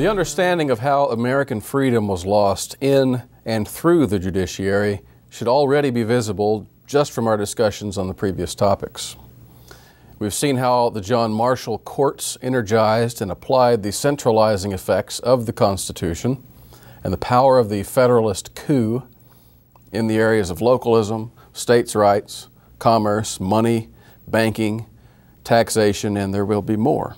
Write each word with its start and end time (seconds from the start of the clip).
The 0.00 0.08
understanding 0.08 0.70
of 0.70 0.78
how 0.78 1.08
American 1.08 1.60
freedom 1.60 2.08
was 2.08 2.24
lost 2.24 2.74
in 2.80 3.22
and 3.44 3.68
through 3.68 4.06
the 4.06 4.18
judiciary 4.18 5.02
should 5.28 5.46
already 5.46 5.90
be 5.90 6.04
visible 6.04 6.66
just 6.86 7.12
from 7.12 7.26
our 7.28 7.36
discussions 7.36 7.98
on 7.98 8.08
the 8.08 8.14
previous 8.14 8.54
topics. 8.54 9.16
We've 10.18 10.32
seen 10.32 10.56
how 10.56 10.88
the 10.88 11.02
John 11.02 11.32
Marshall 11.32 11.80
courts 11.80 12.38
energized 12.40 13.20
and 13.20 13.30
applied 13.30 13.82
the 13.82 13.92
centralizing 13.92 14.72
effects 14.72 15.18
of 15.18 15.44
the 15.44 15.52
Constitution 15.52 16.42
and 17.04 17.12
the 17.12 17.18
power 17.18 17.58
of 17.58 17.68
the 17.68 17.82
Federalist 17.82 18.54
coup 18.54 19.02
in 19.92 20.06
the 20.06 20.16
areas 20.16 20.48
of 20.48 20.62
localism, 20.62 21.30
states' 21.52 21.94
rights, 21.94 22.48
commerce, 22.78 23.38
money, 23.38 23.90
banking, 24.26 24.86
taxation, 25.44 26.16
and 26.16 26.32
there 26.32 26.46
will 26.46 26.62
be 26.62 26.76
more. 26.76 27.16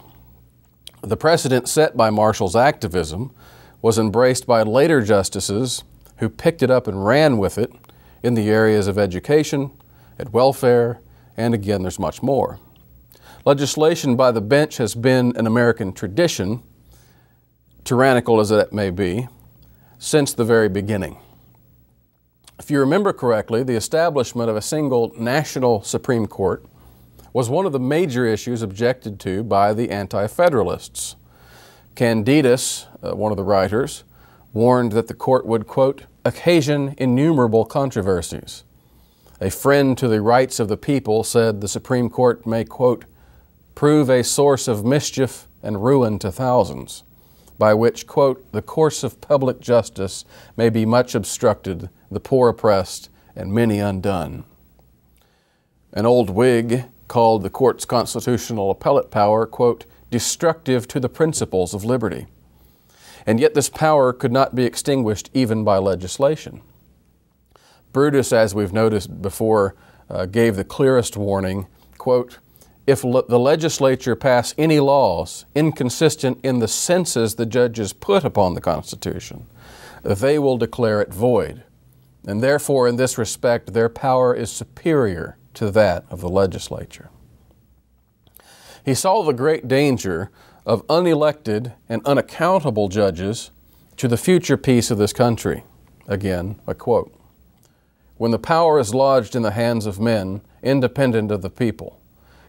The 1.03 1.17
precedent 1.17 1.69
set 1.69 1.97
by 1.97 2.11
Marshall's 2.11 2.55
activism 2.55 3.33
was 3.83 3.99
embraced 3.99 4.47
by 4.47 4.63
later 4.63 5.03
justices 5.03 5.83
who 6.19 6.29
picked 6.29 6.63
it 6.63 6.71
up 6.71 6.87
and 6.87 7.05
ran 7.05 7.39
with 7.39 7.59
it 7.59 7.73
in 8.23 8.35
the 8.35 8.49
areas 8.49 8.87
of 8.87 8.97
education, 8.97 9.73
and 10.17 10.33
welfare, 10.33 11.01
and 11.37 11.55
again, 11.55 11.83
there's 11.83 11.99
much 11.99 12.23
more. 12.23 12.61
Legislation 13.45 14.15
by 14.15 14.31
the 14.31 14.41
bench 14.41 14.77
has 14.77 14.95
been 14.95 15.37
an 15.37 15.49
American 15.49 15.93
tradition, 15.93 16.63
tyrannical 17.83 18.39
as 18.39 18.53
it 18.53 18.73
may 18.73 18.91
be, 18.91 19.27
since 19.99 20.33
the 20.33 20.45
very 20.45 20.69
beginning. 20.69 21.17
If 22.61 22.71
you 22.71 22.79
remember 22.79 23.13
correctly, 23.13 23.65
the 23.65 23.75
establishment 23.75 24.49
of 24.49 24.55
a 24.55 24.63
single 24.63 25.13
national 25.19 25.83
Supreme 25.83 26.29
Court 26.29 26.65
was 27.33 27.49
one 27.49 27.67
of 27.67 27.73
the 27.73 27.81
major 27.81 28.27
issues 28.27 28.63
objected 28.63 29.19
to 29.21 29.43
by 29.43 29.73
the 29.73 29.91
Anti 29.91 30.27
Federalists. 30.27 31.17
Candidus, 31.95 32.87
uh, 33.03 33.15
one 33.15 33.33
of 33.33 33.37
the 33.37 33.45
writers, 33.45 34.05
warned 34.53 34.93
that 34.93 35.09
the 35.09 35.15
court 35.15 35.47
would, 35.47 35.67
quote, 35.67 36.05
occasion 36.25 36.95
innumerable 36.99 37.65
controversies. 37.65 38.65
A 39.41 39.51
friend 39.51 39.99
to 39.99 40.09
the 40.09 40.21
rights 40.21 40.61
of 40.61 40.69
the 40.69 40.77
people 40.77 41.25
said 41.25 41.61
the 41.61 41.69
Supreme 41.69 42.09
Court 42.09 42.47
may, 42.47 42.65
quote, 42.65 43.07
prove 43.75 44.09
a 44.09 44.23
source 44.23 44.69
of 44.69 44.85
mischief 44.85 45.49
and 45.63 45.83
ruin 45.83 46.19
to 46.21 46.31
thousands, 46.31 47.03
by 47.59 47.75
which, 47.75 48.07
quote, 48.07 48.53
the 48.53 48.63
course 48.63 49.03
of 49.03 49.21
public 49.21 49.61
justice 49.61 50.25
may 50.57 50.69
be 50.69 50.85
much 50.85 51.15
obstructed, 51.15 51.89
the 52.11 52.21
poor 52.21 52.51
oppressed, 52.51 53.09
and 53.35 53.53
many 53.53 53.79
undone. 53.79 54.45
An 55.93 56.07
old 56.07 56.31
Whig 56.31 56.85
called 57.13 57.43
the 57.43 57.51
court's 57.51 57.85
constitutional 57.85 58.71
appellate 58.71 59.11
power, 59.11 59.45
quote, 59.45 59.85
destructive 60.11 60.89
to 60.89 60.99
the 60.99 61.11
principles 61.11 61.75
of 61.75 61.85
liberty. 61.85 62.27
And 63.27 63.39
yet 63.39 63.53
this 63.53 63.69
power 63.69 64.15
could 64.15 64.33
not 64.33 64.55
be 64.55 64.65
extinguished 64.65 65.29
even 65.35 65.63
by 65.63 65.77
legislation. 65.77 66.63
Brutus, 67.93 68.33
as 68.33 68.55
we've 68.55 68.73
noticed 68.73 69.21
before, 69.21 69.75
uh, 70.09 70.25
gave 70.25 70.57
the 70.57 70.65
clearest 70.65 71.15
warning, 71.15 71.67
quote, 71.99 72.39
if 72.87 73.05
le- 73.05 73.27
the 73.29 73.39
legislature 73.39 74.17
pass 74.17 74.55
any 74.57 74.81
laws 74.81 75.45
inconsistent 75.55 76.39
in 76.43 76.61
the 76.61 76.69
senses 76.69 77.35
the 77.35 77.45
judges 77.45 77.93
put 77.93 78.25
upon 78.25 78.55
the 78.55 78.63
Constitution, 78.63 79.45
they 80.03 80.39
will 80.39 80.57
declare 80.57 81.03
it 81.03 81.13
void. 81.13 81.63
And 82.27 82.43
therefore, 82.43 82.89
in 82.89 82.97
this 82.97 83.19
respect, 83.19 83.75
their 83.75 83.91
power 83.91 84.35
is 84.35 84.51
superior 84.51 85.37
to 85.55 85.71
that 85.71 86.05
of 86.11 86.21
the 86.21 86.29
legislature. 86.29 87.11
He 88.85 88.95
saw 88.95 89.23
the 89.23 89.33
great 89.33 89.69
danger 89.69 90.31
of 90.67 90.87
unelected 90.89 91.75
and 91.89 92.05
unaccountable 92.05 92.89
judges 92.89 93.51
to 93.97 94.09
the 94.09 94.17
future 94.17 94.57
peace 94.57 94.91
of 94.91 94.99
this 94.99 95.13
country. 95.13 95.65
Again, 96.09 96.61
a 96.67 96.75
quote 96.75 97.15
When 98.17 98.31
the 98.31 98.39
power 98.39 98.79
is 98.79 98.95
lodged 98.95 99.37
in 99.37 99.43
the 99.43 99.53
hands 99.53 99.87
of 99.87 100.01
men 100.01 100.43
independent 100.63 101.31
of 101.31 101.43
the 101.43 101.51
people 101.51 102.01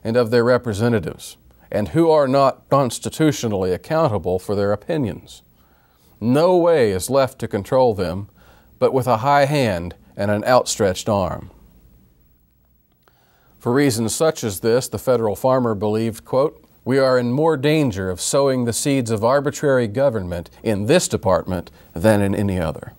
and 0.04 0.18
of 0.18 0.32
their 0.32 0.44
representatives, 0.44 1.38
and 1.72 1.90
who 1.90 2.10
are 2.12 2.28
not 2.28 2.70
constitutionally 2.70 3.74
accountable 3.74 4.38
for 4.38 4.56
their 4.56 4.72
opinions, 4.72 5.42
no 6.22 6.56
way 6.56 6.92
is 6.92 7.10
left 7.10 7.40
to 7.40 7.48
control 7.48 7.94
them 7.94 8.30
but 8.80 8.94
with 8.94 9.08
a 9.08 9.18
high 9.18 9.46
hand 9.46 9.96
and 10.16 10.30
an 10.30 10.44
outstretched 10.44 11.10
arm. 11.10 11.50
For 13.64 13.72
reasons 13.72 14.14
such 14.14 14.44
as 14.44 14.60
this, 14.60 14.90
the 14.90 15.00
federal 15.00 15.38
farmer 15.38 15.74
believed, 15.74 16.26
quote, 16.26 16.62
we 16.84 17.00
are 17.00 17.18
in 17.18 17.32
more 17.32 17.56
danger 17.56 18.10
of 18.10 18.20
sowing 18.20 18.66
the 18.66 18.74
seeds 18.74 19.10
of 19.10 19.24
arbitrary 19.24 19.88
government 19.88 20.50
in 20.64 20.88
this 20.88 21.08
department 21.08 21.72
than 21.94 22.22
in 22.22 22.36
any 22.36 22.60
other. 22.60 22.92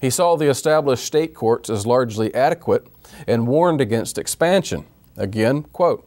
He 0.00 0.10
saw 0.10 0.34
the 0.34 0.48
established 0.48 1.04
state 1.04 1.34
courts 1.34 1.70
as 1.70 1.86
largely 1.86 2.34
adequate 2.34 2.88
and 3.28 3.46
warned 3.46 3.80
against 3.80 4.18
expansion. 4.18 4.86
Again, 5.16 5.62
quote, 5.62 6.04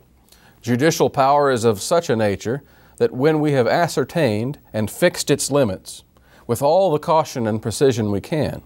judicial 0.61 1.09
power 1.09 1.49
is 1.49 1.63
of 1.63 1.81
such 1.81 2.09
a 2.09 2.17
nature 2.17 2.61
that 2.97 3.13
when 3.13 3.39
we 3.39 3.53
have 3.53 3.65
ascertained 3.65 4.59
and 4.73 4.91
fixed 4.91 5.31
its 5.31 5.51
limits, 5.51 6.03
with 6.45 6.61
all 6.61 6.91
the 6.91 6.99
caution 6.99 7.47
and 7.47 7.61
precision 7.61 8.11
we 8.11 8.19
can, 8.19 8.61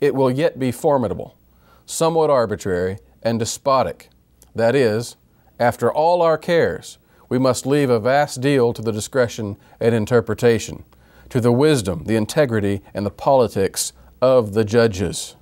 it 0.00 0.14
will 0.14 0.30
yet 0.30 0.58
be 0.58 0.72
formidable, 0.72 1.36
somewhat 1.84 2.30
arbitrary, 2.30 2.96
and 3.22 3.38
despotic 3.38 4.08
that 4.54 4.74
is, 4.74 5.16
after 5.58 5.92
all 5.92 6.22
our 6.22 6.38
cares, 6.38 6.98
we 7.28 7.38
must 7.38 7.66
leave 7.66 7.90
a 7.90 8.00
vast 8.00 8.40
deal 8.40 8.72
to 8.72 8.82
the 8.82 8.92
discretion 8.92 9.56
and 9.80 9.94
interpretation, 9.94 10.84
to 11.28 11.40
the 11.40 11.52
wisdom, 11.52 12.04
the 12.04 12.16
integrity, 12.16 12.82
and 12.92 13.04
the 13.04 13.10
politics 13.10 13.92
of 14.20 14.54
the 14.54 14.64
judges. 14.64 15.36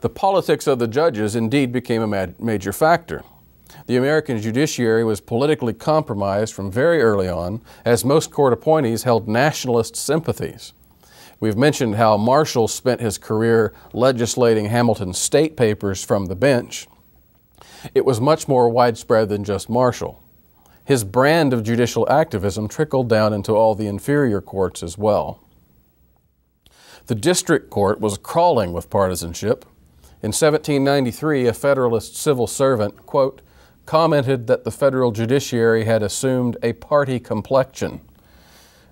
The 0.00 0.08
politics 0.08 0.66
of 0.66 0.78
the 0.78 0.86
judges 0.86 1.34
indeed 1.34 1.72
became 1.72 2.02
a 2.02 2.34
major 2.38 2.72
factor. 2.72 3.24
The 3.86 3.96
American 3.96 4.40
judiciary 4.40 5.04
was 5.04 5.20
politically 5.20 5.74
compromised 5.74 6.54
from 6.54 6.70
very 6.70 7.00
early 7.00 7.28
on, 7.28 7.62
as 7.84 8.04
most 8.04 8.30
court 8.30 8.52
appointees 8.52 9.02
held 9.02 9.28
nationalist 9.28 9.96
sympathies. 9.96 10.72
We've 11.40 11.56
mentioned 11.56 11.94
how 11.94 12.16
Marshall 12.16 12.66
spent 12.66 13.00
his 13.00 13.16
career 13.16 13.72
legislating 13.92 14.66
Hamilton's 14.66 15.18
state 15.18 15.56
papers 15.56 16.04
from 16.04 16.26
the 16.26 16.34
bench. 16.34 16.88
It 17.94 18.04
was 18.04 18.20
much 18.20 18.48
more 18.48 18.68
widespread 18.68 19.28
than 19.28 19.44
just 19.44 19.68
Marshall. 19.68 20.22
His 20.84 21.04
brand 21.04 21.52
of 21.52 21.62
judicial 21.62 22.10
activism 22.10 22.66
trickled 22.66 23.08
down 23.08 23.32
into 23.32 23.52
all 23.52 23.74
the 23.74 23.86
inferior 23.86 24.40
courts 24.40 24.82
as 24.82 24.98
well. 24.98 25.40
The 27.06 27.14
district 27.14 27.70
court 27.70 28.00
was 28.00 28.18
crawling 28.18 28.72
with 28.72 28.90
partisanship. 28.90 29.64
In 30.22 30.32
1793, 30.32 31.46
a 31.46 31.52
Federalist 31.52 32.16
civil 32.16 32.46
servant, 32.46 33.06
quote, 33.06 33.42
commented 33.86 34.46
that 34.48 34.64
the 34.64 34.70
federal 34.70 35.12
judiciary 35.12 35.84
had 35.84 36.02
assumed 36.02 36.56
a 36.62 36.72
party 36.74 37.20
complexion. 37.20 38.00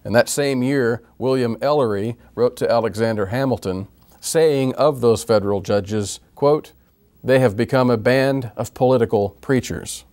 And 0.07 0.15
that 0.15 0.29
same 0.29 0.63
year, 0.63 1.03
William 1.19 1.57
Ellery 1.61 2.17
wrote 2.37 2.57
to 2.59 2.71
Alexander 2.71 3.27
Hamilton, 3.27 3.89
saying 4.21 4.73
of 4.77 5.01
those 5.01 5.25
federal 5.25 5.61
judges, 5.61 6.21
quote, 6.37 6.73
they 7.25 7.41
have 7.41 7.57
become 7.57 7.91
a 7.91 7.97
band 7.97 8.53
of 8.57 8.73
political 8.73 9.31
preachers. 9.41 10.05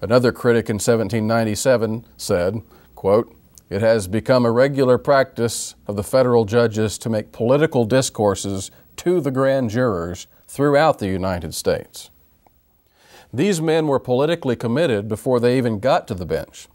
Another 0.00 0.30
critic 0.30 0.70
in 0.70 0.74
1797 0.74 2.06
said, 2.16 2.62
quote, 2.94 3.34
It 3.68 3.80
has 3.80 4.06
become 4.06 4.46
a 4.46 4.52
regular 4.52 4.96
practice 4.96 5.74
of 5.88 5.96
the 5.96 6.04
federal 6.04 6.44
judges 6.44 6.98
to 6.98 7.10
make 7.10 7.32
political 7.32 7.84
discourses 7.84 8.70
to 8.98 9.20
the 9.20 9.32
grand 9.32 9.70
jurors 9.70 10.28
throughout 10.46 11.00
the 11.00 11.08
United 11.08 11.52
States. 11.52 12.10
These 13.32 13.60
men 13.60 13.88
were 13.88 13.98
politically 13.98 14.54
committed 14.54 15.08
before 15.08 15.40
they 15.40 15.58
even 15.58 15.80
got 15.80 16.06
to 16.06 16.14
the 16.14 16.24
bench. 16.24 16.68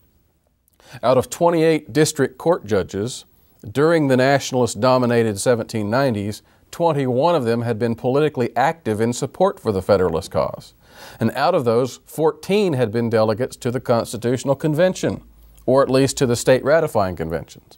Out 1.02 1.18
of 1.18 1.30
28 1.30 1.92
district 1.92 2.38
court 2.38 2.66
judges, 2.66 3.26
during 3.70 4.08
the 4.08 4.18
nationalist 4.18 4.80
dominated 4.80 5.36
1790s, 5.36 6.42
21 6.72 7.36
of 7.36 7.46
them 7.46 7.62
had 7.62 7.80
been 7.80 7.96
politically 7.96 8.56
active 8.56 9.00
in 9.00 9.14
support 9.14 9.60
for 9.60 9.72
the 9.72 9.82
Federalist 9.82 10.32
cause. 10.32 10.74
And 11.20 11.32
out 11.32 11.56
of 11.56 11.66
those, 11.66 12.00
14 12.06 12.74
had 12.74 12.92
been 12.92 13.10
delegates 13.10 13.56
to 13.58 13.72
the 13.72 13.80
Constitutional 13.80 14.56
Convention, 14.56 15.24
or 15.66 15.82
at 15.82 15.90
least 15.90 16.18
to 16.18 16.26
the 16.26 16.36
state 16.36 16.64
ratifying 16.64 17.16
conventions. 17.16 17.78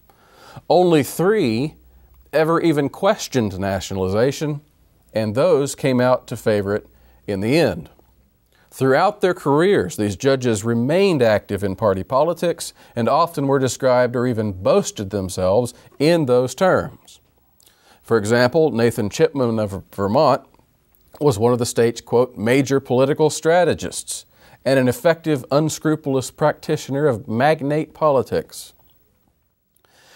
Only 0.70 1.04
three 1.04 1.76
ever 2.34 2.60
even 2.62 2.90
questioned 2.90 3.60
nationalization, 3.60 4.62
and 5.14 5.36
those 5.36 5.76
came 5.76 6.02
out 6.02 6.28
to 6.28 6.38
favor 6.38 6.76
it 6.76 6.88
in 7.28 7.40
the 7.42 7.58
end. 7.58 7.90
Throughout 8.76 9.22
their 9.22 9.34
careers, 9.34 9.96
these 9.96 10.18
judges 10.18 10.66
remained 10.66 11.22
active 11.22 11.64
in 11.64 11.78
party 11.78 12.04
politics 12.04 12.74
and 12.94 13.08
often 13.08 13.48
were 13.48 13.58
described 13.58 14.18
or 14.18 14.28
even 14.28 14.52
boasted 14.52 15.12
themselves 15.12 15.74
in 15.98 16.26
those 16.26 16.54
terms. 16.54 17.22
For 18.04 18.18
example, 18.18 18.72
Nathan 18.72 19.10
Chipman 19.10 19.60
of 19.60 19.82
Vermont 19.94 20.42
was 21.22 21.40
one 21.40 21.54
of 21.54 21.60
the 21.60 21.66
state's, 21.66 22.02
quote, 22.02 22.36
major 22.36 22.82
political 22.82 23.30
strategists 23.30 24.26
and 24.66 24.78
an 24.78 24.90
effective, 24.90 25.46
unscrupulous 25.52 26.30
practitioner 26.30 27.08
of 27.08 27.30
magnate 27.30 27.94
politics. 27.94 28.74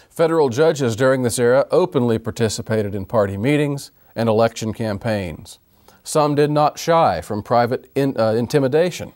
Federal 0.09 0.49
judges 0.49 0.97
during 0.97 1.23
this 1.23 1.39
era 1.39 1.65
openly 1.71 2.19
participated 2.19 2.93
in 2.93 3.05
party 3.05 3.37
meetings 3.37 3.91
and 4.17 4.27
election 4.27 4.73
campaigns. 4.73 5.59
Some 6.03 6.35
did 6.35 6.51
not 6.51 6.79
shy 6.79 7.21
from 7.21 7.43
private 7.43 7.91
in, 7.95 8.19
uh, 8.19 8.31
intimidation. 8.31 9.13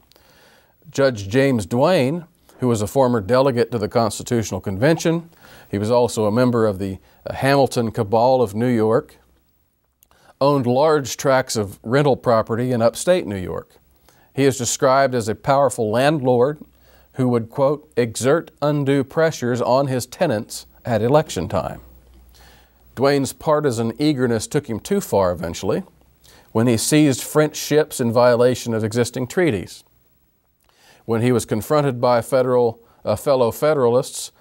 Judge 0.90 1.28
James 1.28 1.66
Duane, 1.66 2.26
who 2.60 2.68
was 2.68 2.82
a 2.82 2.88
former 2.88 3.20
delegate 3.20 3.72
to 3.72 3.78
the 3.78 3.90
Constitutional 3.90 4.62
Convention, 4.62 5.30
he 5.70 5.78
was 5.78 5.90
also 5.90 6.26
a 6.26 6.32
member 6.32 6.68
of 6.68 6.80
the 6.80 7.00
uh, 7.26 7.34
Hamilton 7.34 7.92
Cabal 7.92 8.42
of 8.42 8.54
New 8.54 8.68
York, 8.68 9.16
owned 10.40 10.68
large 10.68 11.18
tracts 11.18 11.56
of 11.56 11.80
rental 11.84 12.16
property 12.16 12.72
in 12.72 12.82
upstate 12.82 13.26
New 13.26 13.38
York. 13.38 13.78
He 14.36 14.44
is 14.44 14.58
described 14.58 15.16
as 15.16 15.28
a 15.28 15.36
powerful 15.36 15.90
landlord 15.90 16.60
who 17.14 17.28
would, 17.30 17.50
quote, 17.50 17.92
exert 17.96 18.52
undue 18.62 19.04
pressures 19.04 19.62
on 19.62 19.88
his 19.88 20.06
tenants 20.06 20.66
at 20.84 21.02
election 21.02 21.48
time. 21.48 21.82
Duane's 22.96 23.34
partisan 23.34 23.94
eagerness 24.00 24.48
took 24.48 24.68
him 24.68 24.80
too 24.80 25.02
far 25.02 25.32
eventually 25.32 25.84
when 26.54 26.68
he 26.68 26.78
seized 26.78 27.22
French 27.22 27.58
ships 27.58 28.00
in 28.00 28.14
violation 28.14 28.74
of 28.74 28.84
existing 28.84 29.28
treaties. 29.28 29.84
When 31.04 31.22
he 31.22 31.34
was 31.34 31.46
confronted 31.46 32.00
by 32.00 32.22
federal, 32.22 32.80
uh, 33.04 33.18
fellow 33.18 33.52
Federalists 33.52 34.32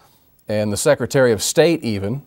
and 0.46 0.72
the 0.72 0.76
Secretary 0.76 1.32
of 1.32 1.42
State, 1.42 1.82
even, 1.82 2.22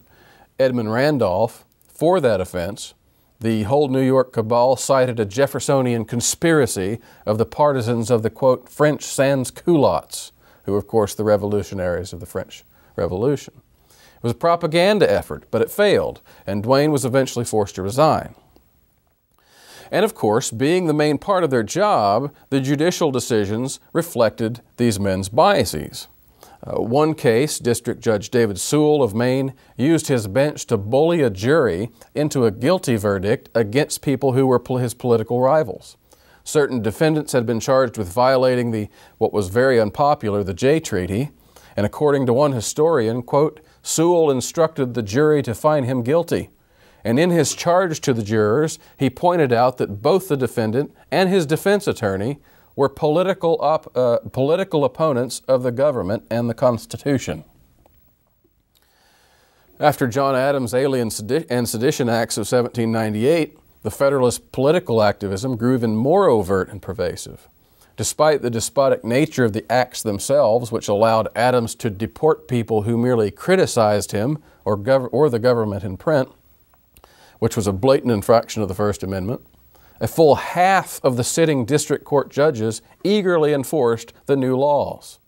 Edmund 0.59 0.91
Randolph, 0.91 1.63
for 1.87 2.19
that 2.19 2.41
offense, 2.41 2.93
the 3.39 3.63
whole 3.63 3.87
New 3.87 4.01
York 4.01 4.33
cabal 4.33 4.75
cited 4.75 5.19
a 5.19 5.25
Jeffersonian 5.25 6.03
conspiracy 6.03 6.99
of 7.25 7.37
the 7.37 7.45
partisans 7.45 8.09
of 8.09 8.23
the 8.23 8.29
quote, 8.29 8.67
French 8.67 9.03
sans 9.03 9.51
culottes, 9.51 10.31
who 10.63 10.71
were, 10.71 10.79
of 10.79 10.87
course, 10.87 11.13
the 11.13 11.23
revolutionaries 11.23 12.11
of 12.11 12.19
the 12.19 12.25
French 12.25 12.63
Revolution. 12.95 13.53
It 13.89 14.23
was 14.23 14.31
a 14.31 14.35
propaganda 14.35 15.09
effort, 15.09 15.43
but 15.51 15.61
it 15.61 15.69
failed, 15.69 16.21
and 16.47 16.63
Duane 16.63 16.91
was 16.91 17.05
eventually 17.05 17.45
forced 17.45 17.75
to 17.75 17.83
resign. 17.83 18.33
And 19.91 20.03
of 20.03 20.15
course, 20.15 20.51
being 20.51 20.87
the 20.87 20.93
main 20.93 21.17
part 21.17 21.43
of 21.43 21.49
their 21.49 21.63
job, 21.63 22.33
the 22.49 22.59
judicial 22.59 23.11
decisions 23.11 23.79
reflected 23.93 24.61
these 24.77 24.99
men's 24.99 25.29
biases. 25.29 26.07
Uh, 26.65 26.81
one 26.81 27.13
case, 27.13 27.59
District 27.59 28.01
Judge 28.01 28.31
David 28.31 28.59
Sewall 28.59 29.03
of 29.03 29.13
Maine 29.13 29.53
used 29.77 30.07
his 30.07 30.27
bench 30.27 30.65
to 30.67 30.77
bully 30.77 31.21
a 31.21 31.29
jury 31.29 31.89
into 32.15 32.45
a 32.45 32.51
guilty 32.51 32.95
verdict 32.95 33.49
against 33.53 34.01
people 34.01 34.33
who 34.33 34.47
were 34.47 34.61
his 34.79 34.95
political 34.95 35.41
rivals. 35.41 35.95
Certain 36.43 36.81
defendants 36.81 37.33
had 37.33 37.45
been 37.45 37.59
charged 37.59 37.97
with 37.97 38.11
violating 38.11 38.71
the 38.71 38.87
what 39.17 39.33
was 39.33 39.49
very 39.49 39.79
unpopular 39.79 40.43
the 40.43 40.53
Jay 40.53 40.79
Treaty, 40.79 41.29
and 41.75 41.85
according 41.85 42.25
to 42.25 42.33
one 42.33 42.53
historian, 42.53 43.21
quote, 43.21 43.61
Sewell 43.83 44.31
instructed 44.31 44.93
the 44.93 45.03
jury 45.03 45.43
to 45.43 45.53
find 45.53 45.85
him 45.85 46.01
guilty. 46.01 46.49
And 47.05 47.19
in 47.19 47.29
his 47.29 47.53
charge 47.53 48.01
to 48.01 48.15
the 48.15 48.23
jurors, 48.23 48.79
he 48.97 49.11
pointed 49.11 49.53
out 49.53 49.77
that 49.77 50.01
both 50.01 50.27
the 50.27 50.35
defendant 50.35 50.91
and 51.11 51.29
his 51.29 51.45
defense 51.45 51.87
attorney 51.87 52.39
were 52.75 52.89
political, 52.89 53.59
op, 53.61 53.95
uh, 53.95 54.17
political 54.33 54.83
opponents 54.83 55.43
of 55.47 55.61
the 55.61 55.71
government 55.71 56.25
and 56.31 56.49
the 56.49 56.55
Constitution. 56.55 57.43
After 59.79 60.07
John 60.07 60.35
Adams' 60.35 60.73
Alien 60.73 61.11
and 61.49 61.69
Sedition 61.69 62.09
Acts 62.09 62.37
of 62.37 62.51
1798, 62.51 63.59
the 63.83 63.91
Federalist 63.91 64.51
political 64.51 65.03
activism 65.03 65.57
grew 65.57 65.75
even 65.75 65.95
more 65.95 66.27
overt 66.27 66.69
and 66.69 66.81
pervasive. 66.81 67.47
Despite 67.97 68.41
the 68.41 68.49
despotic 68.49 69.03
nature 69.03 69.45
of 69.45 69.53
the 69.53 69.71
acts 69.71 70.01
themselves, 70.01 70.71
which 70.71 70.87
allowed 70.87 71.27
Adams 71.35 71.75
to 71.75 71.91
deport 71.91 72.47
people 72.47 72.81
who 72.81 72.97
merely 72.97 73.29
criticized 73.29 74.11
him 74.11 74.41
or, 74.65 74.75
gov- 74.75 75.09
or 75.11 75.29
the 75.29 75.39
government 75.39 75.83
in 75.83 75.97
print, 75.97 76.29
which 77.39 77.55
was 77.55 77.67
a 77.67 77.73
blatant 77.73 78.11
infraction 78.11 78.61
of 78.61 78.67
the 78.67 78.73
First 78.73 79.03
Amendment, 79.03 79.45
a 79.99 80.07
full 80.07 80.35
half 80.35 80.99
of 81.03 81.17
the 81.17 81.23
sitting 81.23 81.65
district 81.65 82.03
court 82.03 82.29
judges 82.29 82.81
eagerly 83.03 83.53
enforced 83.53 84.13
the 84.25 84.35
new 84.35 84.55
laws. 84.55 85.19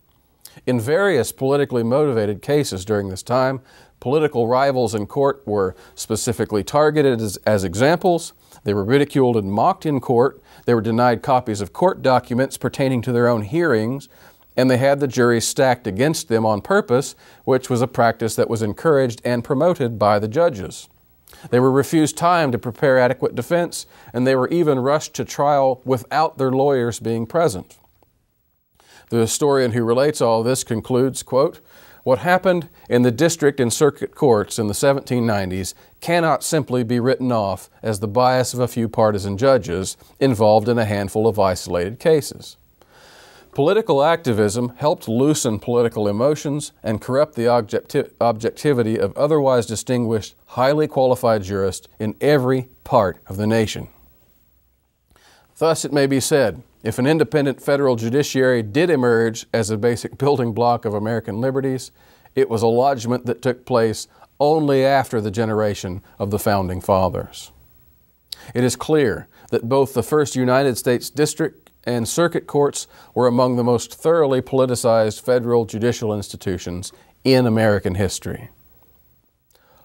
In 0.65 0.79
various 0.79 1.31
politically 1.31 1.83
motivated 1.83 2.41
cases 2.41 2.83
during 2.83 3.09
this 3.09 3.23
time, 3.23 3.61
political 3.99 4.47
rivals 4.47 4.95
in 4.95 5.05
court 5.05 5.45
were 5.45 5.75
specifically 5.95 6.63
targeted 6.63 7.21
as, 7.21 7.37
as, 7.45 7.63
examples. 7.63 8.33
They 8.63 8.73
were 8.73 8.83
ridiculed 8.83 9.37
and 9.37 9.51
mocked 9.51 9.85
in 9.85 9.99
court. 9.99 10.41
They 10.65 10.73
were 10.73 10.81
denied 10.81 11.21
copies 11.21 11.61
of 11.61 11.73
court 11.73 12.01
documents 12.01 12.57
pertaining 12.57 13.01
to 13.03 13.11
their 13.11 13.27
own 13.27 13.43
hearings. 13.43 14.09
And 14.55 14.71
they 14.71 14.77
had 14.77 14.99
the 14.99 15.07
jury 15.07 15.39
stacked 15.39 15.85
against 15.85 16.27
them 16.27 16.45
on 16.45 16.61
purpose, 16.61 17.15
which 17.45 17.69
was 17.69 17.81
a 17.81 17.87
practice 17.87 18.35
that 18.35 18.49
was 18.49 18.63
encouraged 18.63 19.21
and 19.23 19.43
promoted 19.43 19.99
by 19.99 20.17
the 20.17 20.27
judges. 20.27 20.89
They 21.49 21.59
were 21.59 21.71
refused 21.71 22.17
time 22.17 22.51
to 22.51 22.57
prepare 22.57 22.99
adequate 22.99 23.35
defense, 23.35 23.85
and 24.13 24.25
they 24.25 24.35
were 24.35 24.49
even 24.49 24.79
rushed 24.79 25.13
to 25.15 25.25
trial 25.25 25.81
without 25.85 26.37
their 26.37 26.51
lawyers 26.51 26.99
being 26.99 27.25
present. 27.25 27.77
The 29.09 29.17
historian 29.17 29.71
who 29.71 29.83
relates 29.83 30.21
all 30.21 30.43
this 30.43 30.63
concludes, 30.63 31.23
quote, 31.23 31.61
what 32.03 32.19
happened 32.19 32.69
in 32.89 33.01
the 33.01 33.11
district 33.11 33.59
and 33.59 33.71
circuit 33.71 34.15
courts 34.15 34.57
in 34.57 34.67
the 34.67 34.73
1790s 34.73 35.73
cannot 35.99 36.41
simply 36.41 36.81
be 36.83 37.01
written 37.01 37.33
off 37.33 37.69
as 37.83 37.99
the 37.99 38.07
bias 38.07 38.53
of 38.53 38.61
a 38.61 38.67
few 38.67 38.87
partisan 38.87 39.37
judges 39.37 39.97
involved 40.17 40.69
in 40.69 40.77
a 40.77 40.85
handful 40.85 41.27
of 41.27 41.37
isolated 41.37 41.99
cases. 41.99 42.55
Political 43.57 44.03
activism 44.03 44.73
helped 44.77 45.07
loosen 45.07 45.57
political 45.57 46.07
emotions 46.07 46.73
and 46.83 47.01
corrupt 47.01 47.33
the 47.33 47.45
objecti- 47.45 48.11
objectivity 48.21 48.99
of 48.99 49.17
otherwise 49.17 49.65
distinguished, 49.65 50.35
highly 50.49 50.87
qualified 50.87 51.41
jurists 51.41 51.87
in 51.97 52.13
every 52.21 52.69
part 52.83 53.17
of 53.25 53.35
the 53.37 53.47
nation. 53.47 53.87
Thus, 55.57 55.83
it 55.83 55.91
may 55.91 56.05
be 56.05 56.19
said 56.19 56.61
if 56.83 56.99
an 56.99 57.07
independent 57.07 57.59
federal 57.59 57.95
judiciary 57.95 58.61
did 58.61 58.91
emerge 58.91 59.47
as 59.51 59.71
a 59.71 59.77
basic 59.77 60.19
building 60.19 60.53
block 60.53 60.85
of 60.85 60.93
American 60.93 61.41
liberties, 61.41 61.89
it 62.35 62.51
was 62.51 62.61
a 62.61 62.67
lodgment 62.67 63.25
that 63.25 63.41
took 63.41 63.65
place 63.65 64.07
only 64.39 64.85
after 64.85 65.19
the 65.19 65.31
generation 65.31 66.03
of 66.19 66.29
the 66.29 66.37
Founding 66.37 66.79
Fathers. 66.79 67.51
It 68.53 68.63
is 68.63 68.75
clear 68.75 69.27
that 69.49 69.67
both 69.67 69.95
the 69.95 70.03
first 70.03 70.35
United 70.35 70.77
States 70.77 71.09
District 71.09 71.66
and 71.87 72.07
circuit 72.07 72.45
courts 72.47 72.85
were 73.15 73.27
among 73.27 73.55
the 73.55 73.63
most 73.63 73.93
thoroughly 73.93 74.41
politicized 74.41 75.21
federal 75.21 75.65
judicial 75.65 76.13
institutions 76.13 76.91
in 77.23 77.47
American 77.47 77.95
history. 77.95 78.49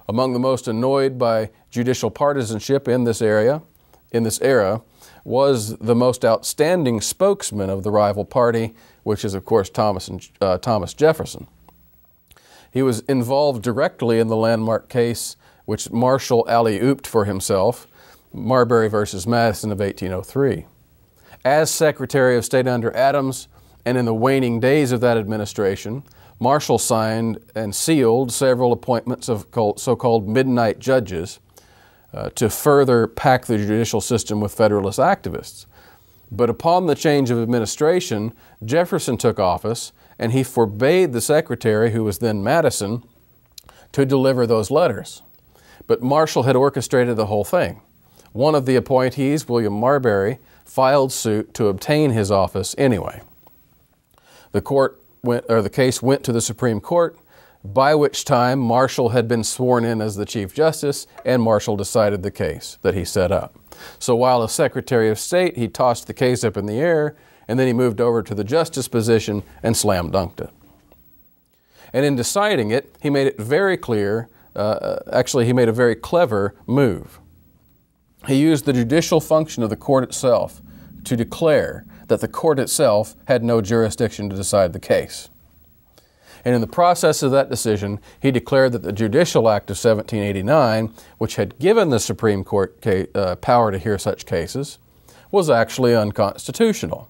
Among 0.08 0.32
the 0.32 0.40
most 0.40 0.66
annoyed 0.66 1.16
by 1.16 1.50
judicial 1.70 2.10
partisanship 2.10 2.88
in 2.88 3.04
this 3.04 3.22
area, 3.22 3.62
in 4.10 4.24
this 4.24 4.40
era, 4.42 4.82
was 5.24 5.76
the 5.78 5.94
most 5.94 6.24
outstanding 6.24 7.00
spokesman 7.00 7.70
of 7.70 7.84
the 7.84 7.92
rival 7.92 8.24
party, 8.24 8.74
which 9.04 9.24
is, 9.24 9.34
of 9.34 9.44
course, 9.44 9.70
Thomas, 9.70 10.08
and, 10.08 10.28
uh, 10.40 10.58
Thomas 10.58 10.92
Jefferson. 10.94 11.46
He 12.72 12.82
was 12.82 13.00
involved 13.00 13.62
directly 13.62 14.18
in 14.18 14.26
the 14.26 14.36
landmark 14.36 14.88
case 14.88 15.36
which 15.66 15.92
Marshall 15.92 16.44
alley 16.48 16.80
ooped 16.80 17.06
for 17.06 17.26
himself, 17.26 17.86
Marbury 18.32 18.88
versus 18.88 19.24
Madison 19.24 19.70
of 19.70 19.78
1803. 19.78 20.66
As 21.44 21.70
Secretary 21.70 22.36
of 22.36 22.44
State 22.44 22.68
under 22.68 22.94
Adams, 22.96 23.48
and 23.84 23.98
in 23.98 24.04
the 24.04 24.14
waning 24.14 24.60
days 24.60 24.92
of 24.92 25.00
that 25.00 25.16
administration, 25.16 26.04
Marshall 26.38 26.78
signed 26.78 27.38
and 27.54 27.74
sealed 27.74 28.32
several 28.32 28.72
appointments 28.72 29.28
of 29.28 29.46
so 29.76 29.96
called 29.96 30.28
midnight 30.28 30.78
judges 30.78 31.40
uh, 32.12 32.30
to 32.30 32.48
further 32.48 33.06
pack 33.06 33.46
the 33.46 33.56
judicial 33.56 34.00
system 34.00 34.40
with 34.40 34.54
Federalist 34.54 34.98
activists. 34.98 35.66
But 36.30 36.48
upon 36.48 36.86
the 36.86 36.94
change 36.94 37.30
of 37.30 37.42
administration, 37.42 38.32
Jefferson 38.64 39.16
took 39.16 39.38
office 39.38 39.92
and 40.18 40.32
he 40.32 40.42
forbade 40.42 41.12
the 41.12 41.20
secretary, 41.20 41.90
who 41.90 42.04
was 42.04 42.18
then 42.18 42.42
Madison, 42.42 43.02
to 43.92 44.06
deliver 44.06 44.46
those 44.46 44.70
letters. 44.70 45.22
But 45.86 46.02
Marshall 46.02 46.44
had 46.44 46.54
orchestrated 46.54 47.16
the 47.16 47.26
whole 47.26 47.44
thing. 47.44 47.82
One 48.32 48.54
of 48.54 48.66
the 48.66 48.76
appointees, 48.76 49.48
William 49.48 49.74
Marbury, 49.74 50.38
filed 50.64 51.12
suit 51.12 51.54
to 51.54 51.68
obtain 51.68 52.10
his 52.10 52.30
office 52.30 52.74
anyway. 52.78 53.20
The 54.52 54.60
court 54.60 55.00
went, 55.22 55.44
or 55.48 55.62
the 55.62 55.70
case 55.70 56.02
went 56.02 56.24
to 56.24 56.32
the 56.32 56.40
Supreme 56.40 56.80
Court, 56.80 57.16
by 57.64 57.94
which 57.94 58.24
time 58.24 58.58
Marshall 58.58 59.10
had 59.10 59.28
been 59.28 59.44
sworn 59.44 59.84
in 59.84 60.00
as 60.00 60.16
the 60.16 60.24
Chief 60.24 60.52
Justice, 60.52 61.06
and 61.24 61.40
Marshall 61.40 61.76
decided 61.76 62.22
the 62.22 62.30
case 62.30 62.78
that 62.82 62.94
he 62.94 63.04
set 63.04 63.30
up. 63.30 63.54
So 63.98 64.16
while 64.16 64.42
as 64.42 64.52
Secretary 64.52 65.08
of 65.08 65.18
State, 65.18 65.56
he 65.56 65.68
tossed 65.68 66.06
the 66.06 66.14
case 66.14 66.42
up 66.42 66.56
in 66.56 66.66
the 66.66 66.80
air, 66.80 67.16
and 67.46 67.58
then 67.58 67.66
he 67.66 67.72
moved 67.72 68.00
over 68.00 68.22
to 68.22 68.34
the 68.34 68.44
Justice 68.44 68.88
position 68.88 69.42
and 69.62 69.76
slam 69.76 70.10
dunked 70.10 70.40
it. 70.40 70.50
And 71.92 72.04
in 72.04 72.16
deciding 72.16 72.70
it, 72.70 72.94
he 73.00 73.10
made 73.10 73.26
it 73.26 73.38
very 73.38 73.76
clear, 73.76 74.28
uh, 74.56 74.98
actually, 75.12 75.46
he 75.46 75.52
made 75.52 75.68
a 75.68 75.72
very 75.72 75.94
clever 75.94 76.54
move. 76.66 77.20
He 78.26 78.36
used 78.36 78.64
the 78.64 78.72
judicial 78.72 79.20
function 79.20 79.62
of 79.62 79.70
the 79.70 79.76
court 79.76 80.04
itself 80.04 80.60
to 81.04 81.16
declare 81.16 81.84
that 82.08 82.20
the 82.20 82.28
court 82.28 82.58
itself 82.58 83.14
had 83.26 83.42
no 83.42 83.60
jurisdiction 83.60 84.30
to 84.30 84.36
decide 84.36 84.72
the 84.72 84.80
case. 84.80 85.28
And 86.44 86.54
in 86.54 86.60
the 86.60 86.66
process 86.66 87.22
of 87.22 87.30
that 87.32 87.48
decision, 87.48 88.00
he 88.20 88.30
declared 88.30 88.72
that 88.72 88.82
the 88.82 88.92
Judicial 88.92 89.48
Act 89.48 89.70
of 89.70 89.76
1789, 89.76 90.92
which 91.18 91.36
had 91.36 91.58
given 91.58 91.90
the 91.90 92.00
Supreme 92.00 92.42
Court 92.42 92.84
uh, 92.86 93.36
power 93.36 93.70
to 93.70 93.78
hear 93.78 93.98
such 93.98 94.26
cases, 94.26 94.78
was 95.30 95.48
actually 95.48 95.94
unconstitutional. 95.94 97.08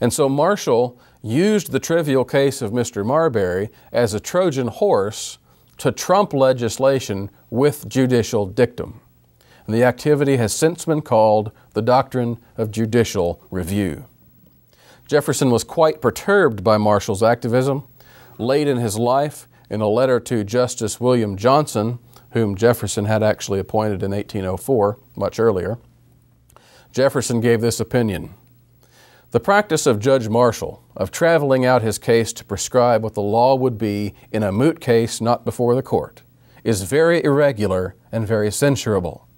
And 0.00 0.12
so 0.12 0.28
Marshall 0.28 1.00
used 1.22 1.70
the 1.70 1.80
trivial 1.80 2.24
case 2.24 2.62
of 2.62 2.72
Mr. 2.72 3.04
Marbury 3.04 3.70
as 3.92 4.12
a 4.12 4.20
Trojan 4.20 4.68
horse 4.68 5.38
to 5.78 5.92
trump 5.92 6.32
legislation 6.32 7.30
with 7.48 7.88
judicial 7.88 8.46
dictum. 8.46 9.00
And 9.66 9.74
the 9.74 9.84
activity 9.84 10.36
has 10.36 10.54
since 10.54 10.84
been 10.84 11.02
called 11.02 11.52
the 11.74 11.82
doctrine 11.82 12.38
of 12.56 12.70
judicial 12.70 13.42
review. 13.50 14.06
Jefferson 15.06 15.50
was 15.50 15.64
quite 15.64 16.00
perturbed 16.00 16.62
by 16.62 16.76
Marshall's 16.76 17.22
activism. 17.22 17.84
Late 18.38 18.68
in 18.68 18.78
his 18.78 18.98
life, 18.98 19.48
in 19.68 19.80
a 19.80 19.88
letter 19.88 20.20
to 20.20 20.44
Justice 20.44 21.00
William 21.00 21.36
Johnson, 21.36 21.98
whom 22.32 22.56
Jefferson 22.56 23.04
had 23.04 23.22
actually 23.22 23.58
appointed 23.58 24.02
in 24.02 24.12
1804, 24.12 24.98
much 25.16 25.38
earlier, 25.38 25.78
Jefferson 26.92 27.40
gave 27.40 27.60
this 27.60 27.80
opinion 27.80 28.34
the 29.30 29.40
practice 29.40 29.86
of 29.86 30.00
Judge 30.00 30.28
Marshall 30.28 30.82
of 30.96 31.12
traveling 31.12 31.64
out 31.64 31.82
his 31.82 31.98
case 31.98 32.32
to 32.32 32.44
prescribe 32.44 33.04
what 33.04 33.14
the 33.14 33.22
law 33.22 33.54
would 33.54 33.78
be 33.78 34.12
in 34.32 34.42
a 34.42 34.50
moot 34.50 34.80
case 34.80 35.20
not 35.20 35.44
before 35.44 35.76
the 35.76 35.82
court 35.82 36.22
is 36.64 36.82
very 36.82 37.22
irregular 37.22 37.94
and 38.10 38.26
very 38.26 38.50
censurable. 38.50 39.28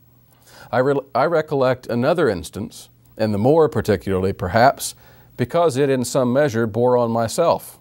I, 0.73 0.79
re- 0.79 1.01
I 1.15 1.27
recollect 1.27 1.87
another 1.87 2.29
instance, 2.29 2.89
and 3.19 3.35
the 3.35 3.39
more 3.39 3.69
particularly, 3.69 4.33
perhaps, 4.33 4.95
because 5.37 5.77
it 5.77 5.91
in 5.91 6.05
some 6.05 6.33
measure 6.33 6.67
bore 6.67 6.97
on 6.97 7.11
myself. 7.11 7.79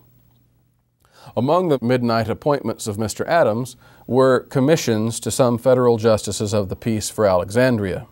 Among 1.38 1.69
the 1.69 1.79
midnight 1.81 2.27
appointments 2.29 2.88
of 2.88 2.98
Mr. 2.98 3.25
Adams 3.25 3.77
were 4.07 4.41
commissions 4.41 5.19
to 5.21 5.31
some 5.31 5.57
federal 5.57 5.98
justices 5.98 6.53
of 6.53 6.67
the 6.67 6.75
peace 6.75 7.10
for 7.10 7.25
Alexandria. 7.25 8.07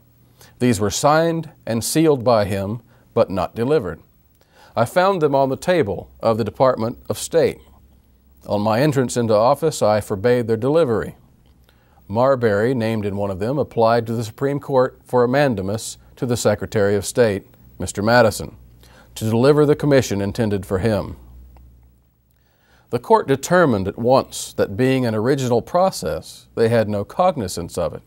These 0.60 0.80
were 0.80 0.92
signed 0.92 1.50
and 1.66 1.84
sealed 1.84 2.24
by 2.24 2.46
him 2.46 2.82
but 3.14 3.30
not 3.30 3.56
delivered. 3.56 4.00
I 4.76 4.86
found 4.86 5.22
them 5.22 5.36
on 5.36 5.50
the 5.50 5.58
table 5.58 6.10
of 6.22 6.38
the 6.38 6.44
Department 6.44 7.00
of 7.10 7.18
State. 7.18 7.58
On 8.48 8.62
my 8.62 8.80
entrance 8.80 9.18
into 9.18 9.34
office, 9.34 9.82
I 9.82 10.00
forbade 10.00 10.48
their 10.48 10.56
delivery. 10.56 11.16
Marbury, 12.10 12.74
named 12.74 13.06
in 13.06 13.16
one 13.16 13.30
of 13.30 13.38
them, 13.38 13.60
applied 13.60 14.08
to 14.08 14.14
the 14.14 14.24
Supreme 14.24 14.60
Court 14.60 15.00
for 15.06 15.24
a 15.24 15.30
mandamus 15.30 16.00
to 16.16 16.26
the 16.26 16.36
Secretary 16.36 16.96
of 16.96 17.06
State, 17.06 17.46
Mr. 17.80 18.04
Madison, 18.04 18.58
to 19.14 19.30
deliver 19.30 19.64
the 19.64 19.76
commission 19.76 20.20
intended 20.20 20.66
for 20.66 20.80
him. 20.80 21.18
The 22.90 22.98
court 22.98 23.28
determined 23.28 23.88
at 23.88 24.00
once 24.00 24.54
that 24.54 24.76
being 24.76 25.06
an 25.06 25.14
original 25.14 25.62
process, 25.62 26.48
they 26.56 26.70
had 26.70 26.90
no 26.90 27.06
cognizance 27.06 27.78
of 27.78 27.94
it, 27.94 28.02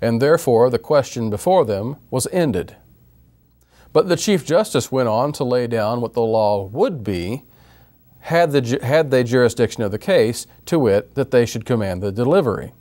and 0.00 0.22
therefore 0.22 0.70
the 0.70 0.78
question 0.78 1.28
before 1.28 1.64
them 1.64 1.96
was 2.12 2.28
ended. 2.30 2.76
But 3.92 4.08
the 4.08 4.16
Chief 4.16 4.46
Justice 4.46 4.92
went 4.92 5.08
on 5.08 5.32
to 5.32 5.42
lay 5.44 5.66
down 5.66 6.00
what 6.00 6.12
the 6.12 6.22
law 6.22 6.66
would 6.66 7.02
be 7.02 7.42
had, 8.20 8.52
the, 8.52 8.78
had 8.84 9.10
they 9.10 9.24
jurisdiction 9.24 9.82
of 9.82 9.90
the 9.90 9.98
case, 9.98 10.46
to 10.66 10.78
wit, 10.78 11.16
that 11.16 11.32
they 11.32 11.44
should 11.44 11.64
command 11.64 12.00
the 12.00 12.12
delivery. 12.12 12.72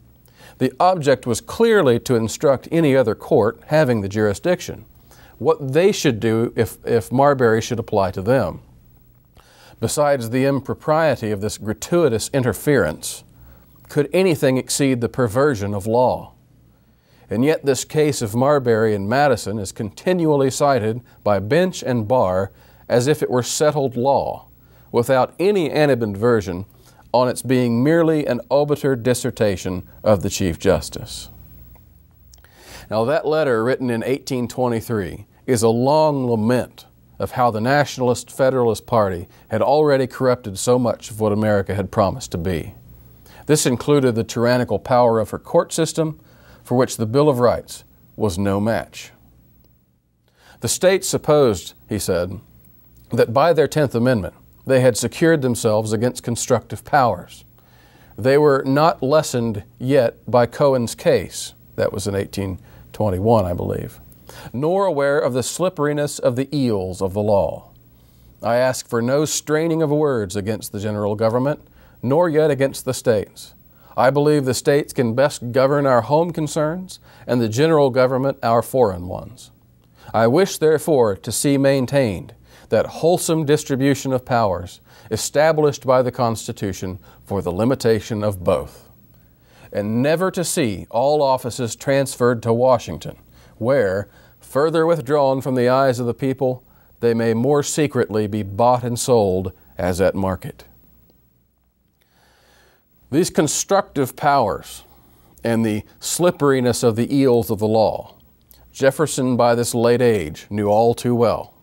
The 0.58 0.74
object 0.80 1.28
was 1.28 1.42
clearly 1.42 2.00
to 2.02 2.16
instruct 2.16 2.68
any 2.72 2.96
other 2.96 3.16
court 3.16 3.60
having 3.68 4.02
the 4.02 4.10
jurisdiction 4.10 4.86
what 5.40 5.74
they 5.74 5.92
should 5.92 6.20
do 6.20 6.52
if, 6.56 6.78
if 6.86 7.12
Marbury 7.12 7.62
should 7.62 7.80
apply 7.80 8.12
to 8.12 8.22
them. 8.22 8.62
Besides 9.80 10.32
the 10.32 10.46
impropriety 10.46 11.32
of 11.32 11.42
this 11.42 11.58
gratuitous 11.58 12.30
interference, 12.34 13.24
could 13.90 14.10
anything 14.12 14.58
exceed 14.58 15.02
the 15.02 15.10
perversion 15.10 15.74
of 15.74 15.86
law? 15.86 16.34
And 17.30 17.44
yet, 17.44 17.66
this 17.66 17.84
case 17.84 18.22
of 18.22 18.36
Marbury 18.36 18.96
and 18.96 19.08
Madison 19.08 19.60
is 19.60 19.72
continually 19.72 20.50
cited 20.50 21.02
by 21.24 21.40
bench 21.40 21.84
and 21.84 22.08
bar 22.08 22.52
as 22.90 23.06
if 23.06 23.22
it 23.22 23.30
were 23.30 23.44
settled 23.44 23.98
law, 23.98 24.48
without 24.92 25.36
any 25.38 25.70
animadversion 25.70 26.66
on 27.14 27.28
its 27.28 27.42
being 27.42 27.84
merely 27.84 28.26
an 28.26 28.42
obiter 28.52 28.96
dissertation 28.96 29.88
of 30.04 30.22
the 30.24 30.30
Chief 30.30 30.60
Justice. 30.60 31.30
Now, 32.90 33.06
that 33.06 33.26
letter, 33.26 33.64
written 33.64 33.90
in 33.90 34.02
1823, 34.02 35.26
is 35.46 35.64
a 35.64 35.70
long 35.70 36.30
lament 36.30 36.86
of 37.20 37.32
how 37.32 37.52
the 37.52 37.62
Nationalist 37.62 38.32
Federalist 38.32 38.86
Party 38.86 39.28
had 39.50 39.62
already 39.62 40.08
corrupted 40.08 40.58
so 40.58 40.78
much 40.78 41.10
of 41.10 41.20
what 41.20 41.32
America 41.32 41.74
had 41.74 41.92
promised 41.92 42.32
to 42.32 42.38
be. 42.38 42.76
This 43.48 43.66
included 43.66 44.14
the 44.16 44.24
tyrannical 44.24 44.78
power 44.78 45.20
of 45.20 45.32
her 45.32 45.40
court 45.40 45.74
system 45.74 46.20
for 46.64 46.78
which 46.78 46.98
the 46.98 47.06
Bill 47.06 47.30
of 47.30 47.40
Rights 47.40 47.84
was 48.16 48.38
no 48.38 48.60
match. 48.60 49.12
The 50.60 50.68
states 50.68 51.08
supposed, 51.08 51.74
he 51.88 52.00
said, 52.00 52.40
that 53.12 53.34
by 53.34 53.54
their 53.54 53.68
Tenth 53.68 53.96
Amendment 53.96 54.34
they 54.68 54.82
had 54.82 54.98
secured 54.98 55.42
themselves 55.42 55.94
against 55.94 56.24
constructive 56.24 56.84
powers. 56.84 57.46
They 58.18 58.38
were 58.38 58.64
not 58.66 59.02
lessened 59.02 59.64
yet 59.80 60.18
by 60.30 60.46
Cohen's 60.46 60.94
case, 60.94 61.54
that 61.78 61.94
was 61.94 62.06
in 62.06 62.14
1821, 62.14 63.46
I 63.46 63.54
believe, 63.54 64.00
nor 64.52 64.86
aware 64.86 65.20
of 65.20 65.34
the 65.34 65.42
slipperiness 65.42 66.20
of 66.20 66.36
the 66.36 66.54
eels 66.56 67.02
of 67.02 67.14
the 67.14 67.22
law. 67.22 67.72
I 68.44 68.58
ask 68.58 68.88
for 68.88 69.02
no 69.02 69.24
straining 69.24 69.82
of 69.82 69.90
words 69.90 70.36
against 70.36 70.74
the 70.74 70.80
general 70.80 71.16
government, 71.16 71.62
nor 72.04 72.28
yet 72.28 72.52
against 72.52 72.84
the 72.84 72.94
states. 72.94 73.54
I 73.96 74.10
believe 74.10 74.46
the 74.46 74.54
states 74.54 74.94
can 74.94 75.16
best 75.16 75.54
govern 75.54 75.86
our 75.86 76.02
home 76.02 76.32
concerns 76.32 77.00
and 77.26 77.42
the 77.42 77.50
general 77.50 77.90
government 77.90 78.38
our 78.44 78.62
foreign 78.62 79.08
ones. 79.08 79.50
I 80.14 80.28
wish, 80.28 80.58
therefore, 80.58 81.16
to 81.16 81.32
see 81.32 81.58
maintained 81.58 82.34
that 82.70 82.88
wholesome 82.88 83.46
distribution 83.46 84.12
of 84.14 84.26
powers 84.26 84.82
established 85.10 85.86
by 85.86 86.02
the 86.02 86.12
Constitution 86.12 87.00
for 87.26 87.42
the 87.42 87.52
limitation 87.52 88.24
of 88.24 88.44
both, 88.44 88.90
and 89.72 90.02
never 90.02 90.32
to 90.32 90.44
see 90.44 90.86
all 90.90 91.22
offices 91.22 91.76
transferred 91.76 92.44
to 92.44 92.54
Washington, 92.54 93.18
where, 93.58 94.10
further 94.40 94.86
withdrawn 94.86 95.42
from 95.42 95.56
the 95.56 95.70
eyes 95.70 96.00
of 96.00 96.06
the 96.06 96.14
people, 96.14 96.64
they 97.00 97.14
may 97.14 97.34
more 97.34 97.64
secretly 97.64 98.28
be 98.28 98.44
bought 98.44 98.84
and 98.84 99.00
sold 99.00 99.54
as 99.78 100.02
at 100.02 100.16
market. 100.16 100.64
These 103.12 103.30
constructive 103.30 104.16
powers 104.16 104.84
and 105.44 105.66
the 105.66 105.84
slipperiness 106.00 106.84
of 106.84 106.96
the 106.96 107.16
eels 107.16 107.50
of 107.50 107.60
the 107.60 107.68
law, 107.68 108.16
Jefferson, 108.74 109.38
by 109.38 109.56
this 109.56 109.74
late 109.74 110.02
age, 110.02 110.48
knew 110.50 110.68
all 110.68 110.94
too 110.94 111.16
well. 111.16 111.54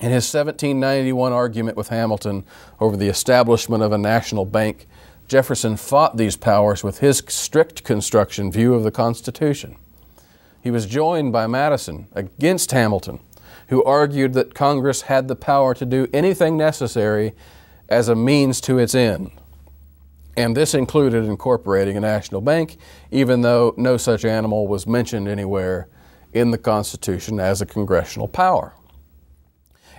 In 0.00 0.10
his 0.10 0.32
1791 0.34 1.32
argument 1.32 1.76
with 1.76 1.88
Hamilton 1.88 2.44
over 2.80 2.96
the 2.96 3.08
establishment 3.08 3.82
of 3.82 3.92
a 3.92 3.98
national 3.98 4.44
bank, 4.44 4.86
Jefferson 5.28 5.76
fought 5.76 6.16
these 6.16 6.36
powers 6.36 6.82
with 6.82 6.98
his 6.98 7.22
strict 7.28 7.84
construction 7.84 8.50
view 8.50 8.74
of 8.74 8.82
the 8.82 8.90
Constitution. 8.90 9.76
He 10.62 10.70
was 10.70 10.86
joined 10.86 11.32
by 11.32 11.46
Madison 11.46 12.08
against 12.12 12.72
Hamilton, 12.72 13.20
who 13.68 13.84
argued 13.84 14.32
that 14.34 14.54
Congress 14.54 15.02
had 15.02 15.28
the 15.28 15.36
power 15.36 15.74
to 15.74 15.86
do 15.86 16.08
anything 16.12 16.56
necessary 16.56 17.32
as 17.88 18.08
a 18.08 18.14
means 18.14 18.60
to 18.62 18.78
its 18.78 18.94
end. 18.94 19.30
And 20.36 20.56
this 20.56 20.74
included 20.74 21.24
incorporating 21.24 21.96
a 21.96 22.00
national 22.00 22.40
bank, 22.40 22.78
even 23.12 23.42
though 23.42 23.74
no 23.76 23.96
such 23.96 24.24
animal 24.24 24.66
was 24.66 24.86
mentioned 24.86 25.28
anywhere 25.28 25.88
in 26.32 26.50
the 26.50 26.58
Constitution 26.58 27.38
as 27.38 27.60
a 27.60 27.66
congressional 27.66 28.26
power. 28.26 28.74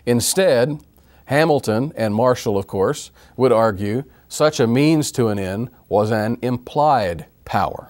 Instead, 0.05 0.83
Hamilton 1.25 1.91
and 1.95 2.13
Marshall, 2.13 2.57
of 2.57 2.67
course, 2.67 3.11
would 3.35 3.51
argue 3.51 4.03
such 4.27 4.59
a 4.59 4.67
means 4.67 5.11
to 5.13 5.27
an 5.29 5.39
end 5.39 5.69
was 5.89 6.11
an 6.11 6.37
implied 6.41 7.25
power. 7.45 7.89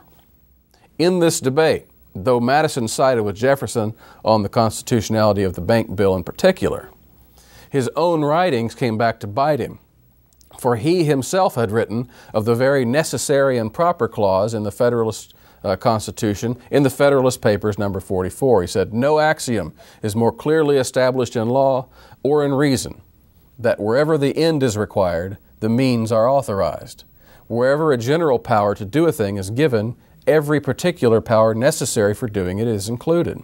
In 0.98 1.19
this 1.19 1.39
debate, 1.39 1.88
though 2.13 2.39
Madison 2.39 2.88
sided 2.88 3.24
with 3.24 3.36
Jefferson 3.36 3.93
on 4.24 4.43
the 4.43 4.50
constitutionality 4.50 5.43
of 5.43 5.55
the 5.55 5.62
bank 5.62 5.95
bill 5.95 6.15
in 6.15 6.24
particular, 6.24 6.89
his 7.69 7.89
own 7.95 8.24
writings 8.24 8.74
came 8.74 8.98
back 8.98 9.19
to 9.19 9.27
bite 9.27 9.60
him 9.60 9.79
for 10.60 10.75
he 10.77 11.03
himself 11.03 11.55
had 11.55 11.72
written 11.72 12.10
of 12.34 12.45
the 12.45 12.55
very 12.55 12.86
necessary 12.86 13.57
and 13.57 13.74
proper 13.74 14.07
clause 14.07 14.53
in 14.53 14.63
the 14.63 14.72
Federalist 14.72 15.34
uh, 15.65 15.75
Constitution 15.75 16.57
in 16.69 16.84
the 16.84 16.89
Federalist 16.89 17.41
Papers, 17.41 17.77
number 17.77 18.00
44. 18.00 18.62
He 18.62 18.67
said, 18.67 18.93
No 18.93 19.19
axiom 19.19 19.74
is 20.03 20.15
more 20.15 20.31
clearly 20.31 20.77
established 20.77 21.36
in 21.36 21.50
law 21.50 21.88
or 22.24 22.45
in 22.45 22.53
reason 22.53 23.01
that 23.57 23.79
wherever 23.79 24.17
the 24.17 24.38
end 24.38 24.62
is 24.62 24.77
required, 24.77 25.38
the 25.60 25.69
means 25.69 26.12
are 26.12 26.29
authorized. 26.29 27.03
Wherever 27.48 27.91
a 27.91 27.98
general 27.98 28.38
power 28.38 28.75
to 28.75 28.86
do 28.86 29.07
a 29.07 29.12
thing 29.12 29.38
is 29.38 29.50
given, 29.50 29.95
every 30.27 30.60
particular 30.60 31.22
power 31.22 31.55
necessary 31.55 32.13
for 32.13 32.27
doing 32.27 32.60
it 32.60 32.67
is 32.67 32.89
included. 32.89 33.41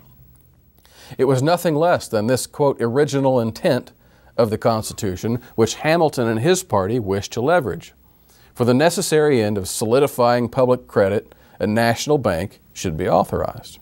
It 1.18 1.26
was 1.26 1.42
nothing 1.42 1.76
less 1.76 2.08
than 2.08 2.28
this, 2.28 2.48
quote, 2.48 2.82
original 2.82 3.40
intent 3.40 3.92
of 4.38 4.50
the 4.50 4.58
Constitution 4.58 5.42
which 5.56 5.76
Hamilton 5.76 6.28
and 6.28 6.40
his 6.40 6.64
party 6.64 7.00
wished 7.00 7.34
to 7.34 7.42
leverage. 7.42 7.94
For 8.54 8.66
the 8.66 8.74
necessary 8.74 9.42
end 9.42 9.58
of 9.58 9.68
solidifying 9.68 10.50
public 10.50 10.88
credit, 10.88 11.34
a 11.62 11.68
national 11.68 12.18
bank 12.18 12.60
should 12.74 12.98
be 12.98 13.08
authorized. 13.08 13.78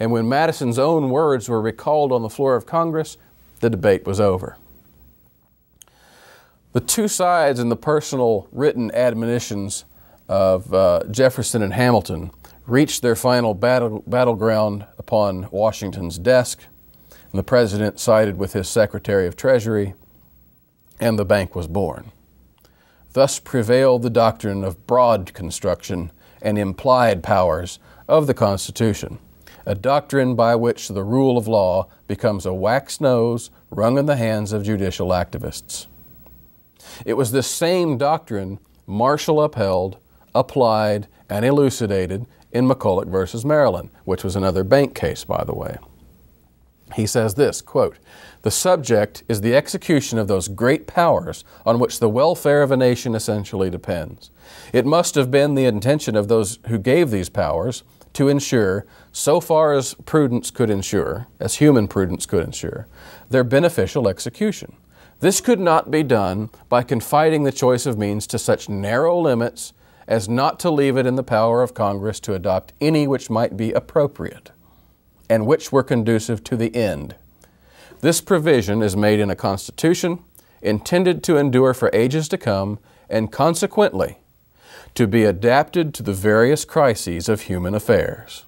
And 0.00 0.10
when 0.10 0.28
Madison's 0.28 0.78
own 0.78 1.10
words 1.10 1.46
were 1.46 1.60
recalled 1.60 2.10
on 2.10 2.22
the 2.22 2.30
floor 2.30 2.56
of 2.56 2.64
Congress, 2.64 3.18
the 3.60 3.68
debate 3.68 4.06
was 4.06 4.18
over. 4.18 4.56
The 6.72 6.80
two 6.80 7.08
sides 7.08 7.60
in 7.60 7.68
the 7.68 7.76
personal 7.76 8.48
written 8.50 8.90
admonitions 8.94 9.84
of 10.26 10.72
uh, 10.72 11.02
Jefferson 11.10 11.60
and 11.60 11.74
Hamilton 11.74 12.30
reached 12.66 13.02
their 13.02 13.16
final 13.16 13.52
battle, 13.52 14.02
battleground 14.06 14.86
upon 14.96 15.48
Washington's 15.50 16.18
desk, 16.18 16.64
and 17.10 17.38
the 17.38 17.42
president 17.42 18.00
sided 18.00 18.38
with 18.38 18.54
his 18.54 18.70
Secretary 18.70 19.26
of 19.26 19.36
Treasury, 19.36 19.92
and 20.98 21.18
the 21.18 21.26
bank 21.26 21.54
was 21.54 21.66
born. 21.66 22.10
Thus 23.12 23.38
prevailed 23.38 24.00
the 24.00 24.08
doctrine 24.08 24.64
of 24.64 24.86
broad 24.86 25.34
construction 25.34 26.10
and 26.42 26.58
implied 26.58 27.22
powers 27.22 27.78
of 28.08 28.26
the 28.26 28.34
Constitution, 28.34 29.18
a 29.64 29.74
doctrine 29.74 30.34
by 30.34 30.54
which 30.54 30.88
the 30.88 31.04
rule 31.04 31.38
of 31.38 31.48
law 31.48 31.86
becomes 32.06 32.44
a 32.44 32.52
wax 32.52 33.00
nose 33.00 33.50
wrung 33.70 33.96
in 33.96 34.06
the 34.06 34.16
hands 34.16 34.52
of 34.52 34.64
judicial 34.64 35.08
activists. 35.08 35.86
It 37.06 37.14
was 37.14 37.32
this 37.32 37.50
same 37.50 37.96
doctrine 37.96 38.58
Marshall 38.86 39.42
upheld, 39.42 39.96
applied, 40.34 41.06
and 41.30 41.44
elucidated 41.44 42.26
in 42.50 42.68
McCulloch 42.68 43.08
versus 43.08 43.44
Maryland, 43.44 43.90
which 44.04 44.24
was 44.24 44.36
another 44.36 44.64
bank 44.64 44.94
case, 44.94 45.24
by 45.24 45.44
the 45.44 45.54
way. 45.54 45.78
He 46.94 47.06
says 47.06 47.34
this 47.34 47.60
quote, 47.60 47.98
The 48.42 48.50
subject 48.50 49.22
is 49.28 49.40
the 49.40 49.54
execution 49.56 50.18
of 50.18 50.28
those 50.28 50.48
great 50.48 50.86
powers 50.86 51.44
on 51.64 51.78
which 51.78 51.98
the 51.98 52.08
welfare 52.08 52.62
of 52.62 52.70
a 52.70 52.76
nation 52.76 53.14
essentially 53.14 53.70
depends. 53.70 54.30
It 54.72 54.86
must 54.86 55.14
have 55.14 55.30
been 55.30 55.54
the 55.54 55.64
intention 55.64 56.16
of 56.16 56.28
those 56.28 56.58
who 56.68 56.78
gave 56.78 57.10
these 57.10 57.28
powers 57.28 57.82
to 58.14 58.28
ensure, 58.28 58.84
so 59.10 59.40
far 59.40 59.72
as 59.72 59.94
prudence 60.04 60.50
could 60.50 60.68
ensure, 60.68 61.26
as 61.40 61.56
human 61.56 61.88
prudence 61.88 62.26
could 62.26 62.44
ensure, 62.44 62.86
their 63.30 63.44
beneficial 63.44 64.06
execution. 64.06 64.74
This 65.20 65.40
could 65.40 65.60
not 65.60 65.90
be 65.90 66.02
done 66.02 66.50
by 66.68 66.82
confiding 66.82 67.44
the 67.44 67.52
choice 67.52 67.86
of 67.86 67.96
means 67.96 68.26
to 68.26 68.38
such 68.38 68.68
narrow 68.68 69.18
limits 69.18 69.72
as 70.06 70.28
not 70.28 70.58
to 70.60 70.70
leave 70.70 70.96
it 70.96 71.06
in 71.06 71.14
the 71.14 71.22
power 71.22 71.62
of 71.62 71.74
Congress 71.74 72.18
to 72.20 72.34
adopt 72.34 72.72
any 72.80 73.06
which 73.06 73.30
might 73.30 73.56
be 73.56 73.72
appropriate 73.72 74.50
and 75.32 75.46
which 75.46 75.72
were 75.72 75.82
conducive 75.82 76.44
to 76.44 76.58
the 76.58 76.76
end. 76.76 77.14
This 78.02 78.20
provision 78.20 78.82
is 78.82 78.94
made 78.94 79.18
in 79.18 79.30
a 79.30 79.34
Constitution 79.34 80.18
intended 80.60 81.24
to 81.24 81.38
endure 81.38 81.72
for 81.72 81.88
ages 81.94 82.28
to 82.28 82.36
come 82.36 82.78
and 83.08 83.32
consequently 83.32 84.18
to 84.94 85.06
be 85.06 85.24
adapted 85.24 85.94
to 85.94 86.02
the 86.02 86.12
various 86.12 86.66
crises 86.66 87.30
of 87.30 87.42
human 87.42 87.74
affairs. 87.74 88.44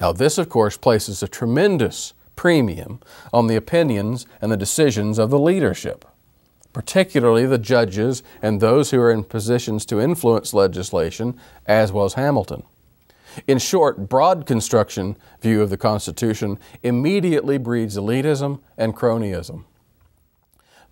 Now, 0.00 0.10
this, 0.10 0.38
of 0.38 0.48
course, 0.48 0.76
places 0.76 1.22
a 1.22 1.28
tremendous 1.28 2.14
premium 2.34 2.98
on 3.32 3.46
the 3.46 3.54
opinions 3.54 4.26
and 4.42 4.50
the 4.50 4.56
decisions 4.56 5.20
of 5.20 5.30
the 5.30 5.38
leadership 5.38 6.04
particularly 6.72 7.46
the 7.46 7.56
judges 7.56 8.24
and 8.42 8.60
those 8.60 8.90
who 8.90 9.00
are 9.00 9.12
in 9.12 9.22
positions 9.22 9.86
to 9.86 10.00
influence 10.00 10.52
legislation, 10.52 11.38
as 11.66 11.92
was 11.92 12.14
Hamilton. 12.14 12.64
In 13.46 13.58
short, 13.58 14.08
broad 14.08 14.46
construction 14.46 15.16
view 15.40 15.62
of 15.62 15.70
the 15.70 15.76
Constitution 15.76 16.58
immediately 16.82 17.58
breeds 17.58 17.96
elitism 17.96 18.60
and 18.76 18.94
cronyism. 18.94 19.64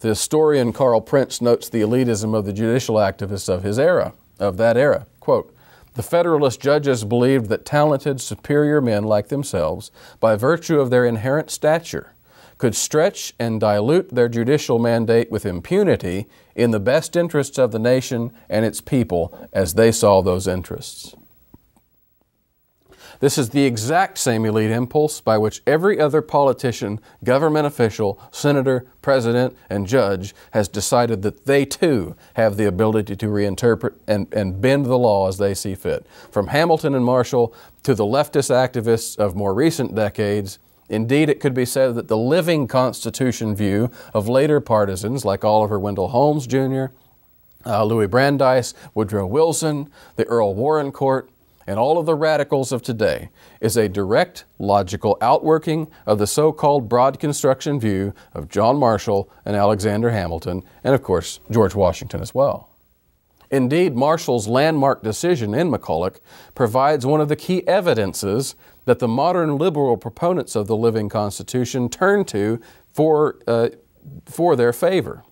The 0.00 0.08
historian 0.08 0.72
Carl 0.72 1.00
Prince 1.00 1.40
notes 1.40 1.68
the 1.68 1.80
elitism 1.80 2.34
of 2.34 2.44
the 2.44 2.52
judicial 2.52 2.96
activists 2.96 3.48
of 3.48 3.62
his 3.62 3.78
era, 3.78 4.14
of 4.40 4.56
that 4.56 4.76
era. 4.76 5.06
Quote, 5.20 5.54
the 5.94 6.02
Federalist 6.02 6.58
judges 6.60 7.04
believed 7.04 7.46
that 7.50 7.66
talented, 7.66 8.20
superior 8.20 8.80
men 8.80 9.04
like 9.04 9.28
themselves, 9.28 9.90
by 10.20 10.36
virtue 10.36 10.80
of 10.80 10.88
their 10.88 11.04
inherent 11.04 11.50
stature, 11.50 12.14
could 12.56 12.74
stretch 12.74 13.34
and 13.38 13.60
dilute 13.60 14.08
their 14.10 14.28
judicial 14.28 14.78
mandate 14.78 15.30
with 15.30 15.44
impunity 15.44 16.26
in 16.54 16.70
the 16.70 16.80
best 16.80 17.14
interests 17.14 17.58
of 17.58 17.72
the 17.72 17.78
nation 17.78 18.32
and 18.48 18.64
its 18.64 18.80
people 18.80 19.36
as 19.52 19.74
they 19.74 19.92
saw 19.92 20.22
those 20.22 20.48
interests. 20.48 21.14
This 23.22 23.38
is 23.38 23.50
the 23.50 23.66
exact 23.66 24.18
same 24.18 24.44
elite 24.44 24.72
impulse 24.72 25.20
by 25.20 25.38
which 25.38 25.62
every 25.64 26.00
other 26.00 26.20
politician, 26.20 26.98
government 27.22 27.68
official, 27.68 28.20
senator, 28.32 28.84
president, 29.00 29.56
and 29.70 29.86
judge 29.86 30.34
has 30.50 30.66
decided 30.66 31.22
that 31.22 31.46
they 31.46 31.64
too 31.64 32.16
have 32.34 32.56
the 32.56 32.66
ability 32.66 33.14
to 33.14 33.26
reinterpret 33.26 33.94
and, 34.08 34.26
and 34.34 34.60
bend 34.60 34.86
the 34.86 34.98
law 34.98 35.28
as 35.28 35.38
they 35.38 35.54
see 35.54 35.76
fit. 35.76 36.04
From 36.32 36.48
Hamilton 36.48 36.96
and 36.96 37.04
Marshall 37.04 37.54
to 37.84 37.94
the 37.94 38.02
leftist 38.04 38.50
activists 38.50 39.16
of 39.16 39.36
more 39.36 39.54
recent 39.54 39.94
decades, 39.94 40.58
Indeed, 40.88 41.30
it 41.30 41.38
could 41.38 41.54
be 41.54 41.64
said 41.64 41.94
that 41.94 42.08
the 42.08 42.18
living 42.18 42.66
Constitution 42.66 43.54
view 43.54 43.92
of 44.12 44.28
later 44.28 44.60
partisans 44.60 45.24
like 45.24 45.44
Oliver 45.44 45.78
Wendell 45.78 46.08
Holmes 46.08 46.46
Jr., 46.46 46.86
uh, 47.64 47.84
Louis 47.84 48.08
Brandeis, 48.08 48.74
Woodrow 48.92 49.26
Wilson, 49.26 49.90
the 50.16 50.24
Earl 50.24 50.54
Warren 50.54 50.90
Court, 50.90 51.30
and 51.66 51.78
all 51.78 51.98
of 51.98 52.06
the 52.06 52.14
radicals 52.14 52.72
of 52.72 52.82
today 52.82 53.30
is 53.60 53.76
a 53.76 53.88
direct, 53.88 54.44
logical 54.58 55.16
outworking 55.20 55.88
of 56.06 56.18
the 56.18 56.26
so 56.26 56.52
called 56.52 56.88
broad 56.88 57.18
construction 57.18 57.78
view 57.78 58.14
of 58.34 58.48
John 58.48 58.76
Marshall 58.76 59.30
and 59.44 59.56
Alexander 59.56 60.10
Hamilton, 60.10 60.62
and 60.82 60.94
of 60.94 61.02
course, 61.02 61.40
George 61.50 61.74
Washington 61.74 62.20
as 62.20 62.34
well. 62.34 62.68
Indeed, 63.50 63.94
Marshall's 63.94 64.48
landmark 64.48 65.02
decision 65.02 65.54
in 65.54 65.70
McCulloch 65.70 66.18
provides 66.54 67.04
one 67.04 67.20
of 67.20 67.28
the 67.28 67.36
key 67.36 67.66
evidences 67.68 68.54
that 68.86 68.98
the 68.98 69.06
modern 69.08 69.58
liberal 69.58 69.96
proponents 69.96 70.56
of 70.56 70.66
the 70.66 70.76
living 70.76 71.08
Constitution 71.08 71.88
turn 71.88 72.24
to 72.24 72.60
for, 72.92 73.38
uh, 73.46 73.68
for 74.24 74.56
their 74.56 74.72
favor. 74.72 75.22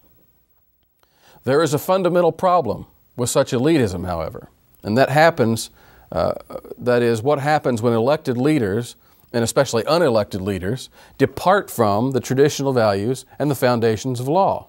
There 1.44 1.62
is 1.62 1.72
a 1.72 1.78
fundamental 1.78 2.32
problem 2.32 2.86
with 3.16 3.30
such 3.30 3.52
elitism, 3.52 4.06
however, 4.06 4.50
and 4.82 4.96
that 4.98 5.08
happens, 5.08 5.70
uh, 6.12 6.34
that 6.78 7.02
is, 7.02 7.22
what 7.22 7.38
happens 7.38 7.82
when 7.82 7.92
elected 7.92 8.36
leaders, 8.36 8.96
and 9.32 9.44
especially 9.44 9.82
unelected 9.84 10.40
leaders, 10.40 10.90
depart 11.18 11.70
from 11.70 12.10
the 12.10 12.20
traditional 12.20 12.72
values 12.72 13.24
and 13.38 13.50
the 13.50 13.54
foundations 13.54 14.20
of 14.20 14.28
law. 14.28 14.68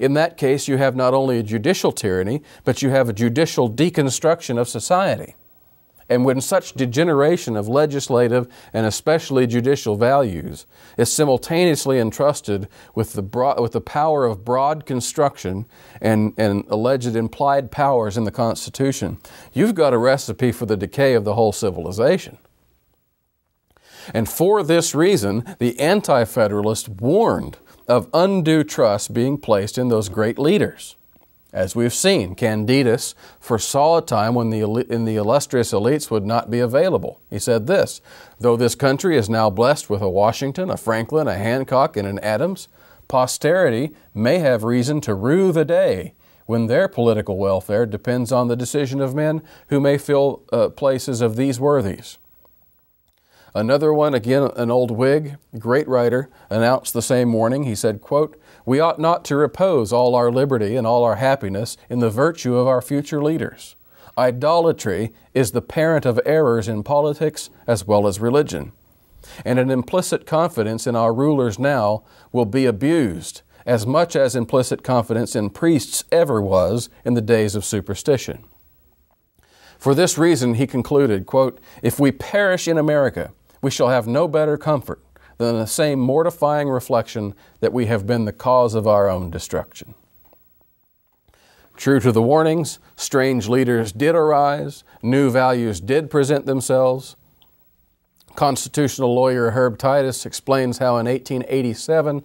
In 0.00 0.14
that 0.14 0.36
case, 0.36 0.66
you 0.66 0.78
have 0.78 0.96
not 0.96 1.14
only 1.14 1.38
a 1.38 1.42
judicial 1.42 1.92
tyranny, 1.92 2.42
but 2.64 2.82
you 2.82 2.90
have 2.90 3.08
a 3.08 3.12
judicial 3.12 3.70
deconstruction 3.70 4.58
of 4.58 4.68
society. 4.68 5.34
And 6.08 6.24
when 6.24 6.40
such 6.40 6.74
degeneration 6.74 7.56
of 7.56 7.68
legislative 7.68 8.46
and 8.72 8.86
especially 8.86 9.46
judicial 9.46 9.96
values 9.96 10.66
is 10.98 11.12
simultaneously 11.12 11.98
entrusted 11.98 12.68
with 12.94 13.14
the, 13.14 13.22
broad, 13.22 13.60
with 13.60 13.72
the 13.72 13.80
power 13.80 14.26
of 14.26 14.44
broad 14.44 14.84
construction 14.86 15.66
and, 16.00 16.34
and 16.36 16.64
alleged 16.68 17.16
implied 17.16 17.70
powers 17.70 18.16
in 18.16 18.24
the 18.24 18.30
Constitution, 18.30 19.18
you've 19.52 19.74
got 19.74 19.94
a 19.94 19.98
recipe 19.98 20.52
for 20.52 20.66
the 20.66 20.76
decay 20.76 21.14
of 21.14 21.24
the 21.24 21.34
whole 21.34 21.52
civilization. 21.52 22.36
And 24.12 24.28
for 24.28 24.62
this 24.62 24.94
reason, 24.94 25.56
the 25.58 25.78
Anti 25.80 26.24
Federalists 26.24 26.88
warned 26.88 27.56
of 27.88 28.08
undue 28.12 28.64
trust 28.64 29.14
being 29.14 29.38
placed 29.38 29.78
in 29.78 29.88
those 29.88 30.08
great 30.08 30.38
leaders. 30.38 30.96
As 31.54 31.76
we've 31.76 31.94
seen, 31.94 32.34
Candidus 32.34 33.14
foresaw 33.38 33.98
a 33.98 34.02
time 34.02 34.34
when 34.34 34.50
the, 34.50 34.62
in 34.90 35.04
the 35.04 35.14
illustrious 35.14 35.70
elites 35.70 36.10
would 36.10 36.26
not 36.26 36.50
be 36.50 36.58
available. 36.58 37.20
He 37.30 37.38
said 37.38 37.68
this 37.68 38.00
Though 38.40 38.56
this 38.56 38.74
country 38.74 39.16
is 39.16 39.30
now 39.30 39.50
blessed 39.50 39.88
with 39.88 40.02
a 40.02 40.08
Washington, 40.08 40.68
a 40.68 40.76
Franklin, 40.76 41.28
a 41.28 41.36
Hancock, 41.36 41.96
and 41.96 42.08
an 42.08 42.18
Adams, 42.18 42.66
posterity 43.06 43.94
may 44.12 44.40
have 44.40 44.64
reason 44.64 45.00
to 45.02 45.14
rue 45.14 45.52
the 45.52 45.64
day 45.64 46.14
when 46.46 46.66
their 46.66 46.88
political 46.88 47.38
welfare 47.38 47.86
depends 47.86 48.32
on 48.32 48.48
the 48.48 48.56
decision 48.56 49.00
of 49.00 49.14
men 49.14 49.40
who 49.68 49.80
may 49.80 49.96
fill 49.96 50.42
uh, 50.52 50.70
places 50.70 51.20
of 51.20 51.36
these 51.36 51.60
worthies. 51.60 52.18
Another 53.54 53.92
one, 53.92 54.12
again 54.12 54.50
an 54.56 54.72
old 54.72 54.90
Whig, 54.90 55.36
great 55.56 55.86
writer, 55.86 56.28
announced 56.50 56.92
the 56.92 57.00
same 57.00 57.28
morning, 57.28 57.62
he 57.62 57.76
said, 57.76 58.00
quote, 58.00 58.36
We 58.66 58.80
ought 58.80 58.98
not 58.98 59.24
to 59.26 59.36
repose 59.36 59.92
all 59.92 60.14
our 60.14 60.30
liberty 60.30 60.76
and 60.76 60.86
all 60.86 61.04
our 61.04 61.16
happiness 61.16 61.76
in 61.90 61.98
the 61.98 62.10
virtue 62.10 62.56
of 62.56 62.66
our 62.66 62.80
future 62.80 63.22
leaders. 63.22 63.76
Idolatry 64.16 65.12
is 65.34 65.52
the 65.52 65.60
parent 65.60 66.06
of 66.06 66.20
errors 66.24 66.68
in 66.68 66.82
politics 66.82 67.50
as 67.66 67.86
well 67.86 68.06
as 68.06 68.20
religion. 68.20 68.72
And 69.44 69.58
an 69.58 69.70
implicit 69.70 70.26
confidence 70.26 70.86
in 70.86 70.94
our 70.94 71.12
rulers 71.12 71.58
now 71.58 72.04
will 72.32 72.44
be 72.44 72.66
abused 72.66 73.42
as 73.66 73.86
much 73.86 74.14
as 74.14 74.36
implicit 74.36 74.82
confidence 74.82 75.34
in 75.34 75.50
priests 75.50 76.04
ever 76.12 76.40
was 76.40 76.88
in 77.04 77.14
the 77.14 77.22
days 77.22 77.54
of 77.54 77.64
superstition. 77.64 78.44
For 79.78 79.94
this 79.94 80.16
reason, 80.16 80.54
he 80.54 80.66
concluded, 80.66 81.26
quote, 81.26 81.58
If 81.82 81.98
we 81.98 82.12
perish 82.12 82.68
in 82.68 82.78
America, 82.78 83.32
we 83.60 83.70
shall 83.70 83.88
have 83.88 84.06
no 84.06 84.28
better 84.28 84.56
comfort 84.56 85.02
than 85.38 85.56
the 85.56 85.66
same 85.66 85.98
mortifying 85.98 86.68
reflection 86.68 87.34
that 87.60 87.72
we 87.72 87.86
have 87.86 88.06
been 88.06 88.24
the 88.24 88.32
cause 88.32 88.74
of 88.74 88.86
our 88.86 89.08
own 89.08 89.30
destruction. 89.30 89.94
True 91.76 91.98
to 92.00 92.12
the 92.12 92.22
warnings, 92.22 92.78
strange 92.96 93.48
leaders 93.48 93.92
did 93.92 94.14
arise, 94.14 94.84
new 95.02 95.30
values 95.30 95.80
did 95.80 96.10
present 96.10 96.46
themselves. 96.46 97.16
Constitutional 98.36 99.14
lawyer 99.14 99.50
Herb 99.50 99.78
Titus 99.78 100.24
explains 100.24 100.78
how 100.78 100.98
in 100.98 101.06
1887 101.06 102.24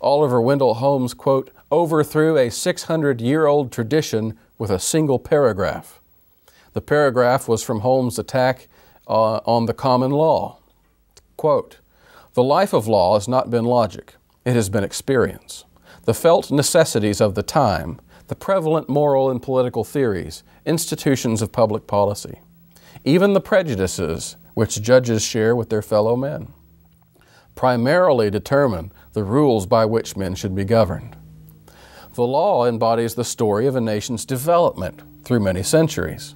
Oliver 0.00 0.40
Wendell 0.40 0.74
Holmes, 0.74 1.14
quote, 1.14 1.50
overthrew 1.70 2.36
a 2.36 2.50
600 2.50 3.20
year 3.20 3.46
old 3.46 3.70
tradition 3.70 4.38
with 4.58 4.70
a 4.70 4.78
single 4.78 5.18
paragraph. 5.18 6.00
The 6.72 6.80
paragraph 6.80 7.48
was 7.48 7.62
from 7.62 7.80
Holmes' 7.80 8.18
attack 8.18 8.68
uh, 9.06 9.36
on 9.38 9.66
the 9.66 9.74
common 9.74 10.10
law. 10.10 10.58
Quote, 11.36 11.79
the 12.34 12.42
life 12.42 12.72
of 12.72 12.86
law 12.86 13.14
has 13.14 13.26
not 13.26 13.50
been 13.50 13.64
logic, 13.64 14.14
it 14.44 14.54
has 14.54 14.68
been 14.68 14.84
experience. 14.84 15.64
The 16.04 16.14
felt 16.14 16.50
necessities 16.50 17.20
of 17.20 17.34
the 17.34 17.42
time, 17.42 18.00
the 18.28 18.36
prevalent 18.36 18.88
moral 18.88 19.30
and 19.30 19.42
political 19.42 19.82
theories, 19.82 20.44
institutions 20.64 21.42
of 21.42 21.50
public 21.50 21.86
policy, 21.86 22.40
even 23.04 23.32
the 23.32 23.40
prejudices 23.40 24.36
which 24.54 24.80
judges 24.80 25.22
share 25.22 25.56
with 25.56 25.70
their 25.70 25.82
fellow 25.82 26.14
men, 26.14 26.52
primarily 27.56 28.30
determine 28.30 28.92
the 29.12 29.24
rules 29.24 29.66
by 29.66 29.84
which 29.84 30.16
men 30.16 30.34
should 30.34 30.54
be 30.54 30.64
governed. 30.64 31.16
The 32.14 32.26
law 32.26 32.66
embodies 32.66 33.14
the 33.14 33.24
story 33.24 33.66
of 33.66 33.74
a 33.74 33.80
nation's 33.80 34.24
development 34.24 35.02
through 35.24 35.40
many 35.40 35.62
centuries. 35.62 36.34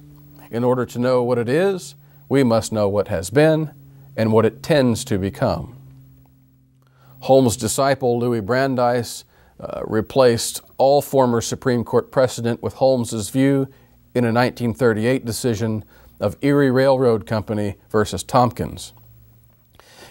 In 0.51 0.63
order 0.63 0.85
to 0.85 0.99
know 0.99 1.23
what 1.23 1.37
it 1.37 1.49
is, 1.49 1.95
we 2.27 2.43
must 2.43 2.71
know 2.71 2.89
what 2.89 3.07
has 3.07 3.29
been 3.29 3.71
and 4.17 4.31
what 4.31 4.45
it 4.45 4.63
tends 4.63 5.03
to 5.05 5.17
become. 5.17 5.74
Holmes' 7.25 7.57
disciple 7.57 8.19
Louis 8.19 8.39
Brandeis 8.39 9.25
uh, 9.59 9.81
replaced 9.87 10.61
all 10.77 11.01
former 11.01 11.41
Supreme 11.41 11.83
Court 11.83 12.11
precedent 12.11 12.61
with 12.61 12.75
Holmes's 12.75 13.29
view 13.29 13.67
in 14.13 14.25
a 14.25 14.31
1938 14.31 15.25
decision 15.25 15.83
of 16.19 16.37
Erie 16.43 16.69
Railroad 16.69 17.25
Company 17.25 17.77
versus 17.89 18.21
Tompkins. 18.21 18.93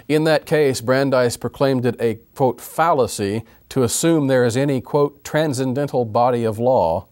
In 0.09 0.25
that 0.25 0.45
case, 0.45 0.81
Brandeis 0.81 1.37
proclaimed 1.37 1.87
it 1.87 1.95
a, 2.01 2.17
quote, 2.35 2.61
fallacy 2.61 3.45
to 3.69 3.85
assume 3.85 4.27
there 4.27 4.45
is 4.45 4.57
any, 4.57 4.81
quote, 4.81 5.23
transcendental 5.23 6.05
body 6.05 6.43
of 6.43 6.59
law 6.59 7.07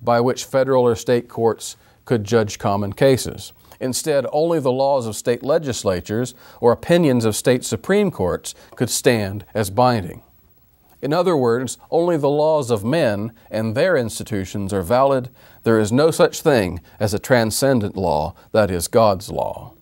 by 0.00 0.20
which 0.20 0.44
federal 0.44 0.84
or 0.84 0.94
state 0.94 1.28
courts 1.28 1.76
could 2.04 2.22
judge 2.22 2.60
common 2.60 2.92
cases. 2.92 3.52
Instead, 3.80 4.26
only 4.32 4.58
the 4.58 4.72
laws 4.72 5.06
of 5.06 5.16
state 5.16 5.42
legislatures 5.42 6.34
or 6.60 6.72
opinions 6.72 7.24
of 7.24 7.36
state 7.36 7.64
supreme 7.64 8.10
courts 8.10 8.54
could 8.76 8.90
stand 8.90 9.44
as 9.54 9.70
binding. 9.70 10.22
In 11.00 11.12
other 11.12 11.36
words, 11.36 11.78
only 11.90 12.16
the 12.16 12.28
laws 12.28 12.70
of 12.70 12.84
men 12.84 13.32
and 13.50 13.74
their 13.74 13.96
institutions 13.96 14.72
are 14.72 14.82
valid. 14.82 15.30
There 15.62 15.78
is 15.78 15.92
no 15.92 16.10
such 16.10 16.40
thing 16.40 16.80
as 16.98 17.14
a 17.14 17.20
transcendent 17.20 17.96
law, 17.96 18.34
that 18.52 18.70
is, 18.70 18.88
God's 18.88 19.30
law. 19.30 19.74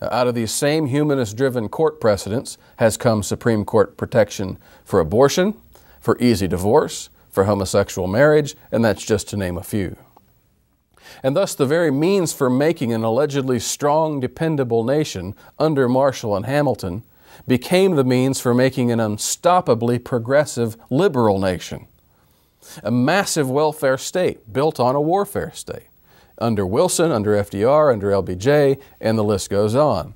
Out 0.00 0.26
of 0.26 0.34
these 0.34 0.52
same 0.52 0.86
humanist 0.86 1.36
driven 1.36 1.68
court 1.68 2.00
precedents 2.00 2.58
has 2.76 2.96
come 2.96 3.22
Supreme 3.22 3.64
Court 3.64 3.96
protection 3.96 4.58
for 4.84 5.00
abortion, 5.00 5.54
for 6.00 6.16
easy 6.20 6.48
divorce, 6.48 7.10
for 7.30 7.44
homosexual 7.44 8.08
marriage, 8.08 8.56
and 8.72 8.84
that's 8.84 9.04
just 9.04 9.28
to 9.28 9.36
name 9.36 9.56
a 9.56 9.62
few 9.62 9.96
and 11.22 11.36
thus 11.36 11.54
the 11.54 11.66
very 11.66 11.90
means 11.90 12.32
for 12.32 12.48
making 12.48 12.92
an 12.92 13.04
allegedly 13.04 13.58
strong, 13.58 14.20
dependable 14.20 14.84
nation 14.84 15.34
under 15.58 15.88
Marshall 15.88 16.36
and 16.36 16.46
Hamilton 16.46 17.02
became 17.46 17.96
the 17.96 18.04
means 18.04 18.40
for 18.40 18.54
making 18.54 18.90
an 18.90 18.98
unstoppably 18.98 20.02
progressive 20.02 20.76
liberal 20.90 21.38
nation. 21.38 21.86
A 22.82 22.90
massive 22.90 23.48
welfare 23.48 23.98
state 23.98 24.52
built 24.52 24.80
on 24.80 24.94
a 24.94 25.00
warfare 25.00 25.52
state. 25.54 25.88
Under 26.38 26.66
Wilson, 26.66 27.10
under 27.10 27.32
FDR, 27.32 27.92
under 27.92 28.10
LBJ, 28.10 28.80
and 29.00 29.18
the 29.18 29.24
list 29.24 29.50
goes 29.50 29.74
on. 29.74 30.14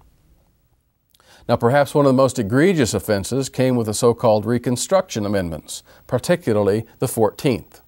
Now, 1.49 1.57
perhaps 1.57 1.95
one 1.95 2.07
of 2.07 2.11
the 2.11 2.17
most 2.17 2.39
egregious 2.39 2.95
offenses 2.95 3.49
came 3.49 3.77
with 3.77 3.87
the 3.87 3.95
so 3.95 4.15
called 4.15 4.47
Reconstruction 4.47 5.27
Amendments, 5.27 5.83
particularly 6.07 6.87
the 6.99 7.07
14th. 7.07 7.82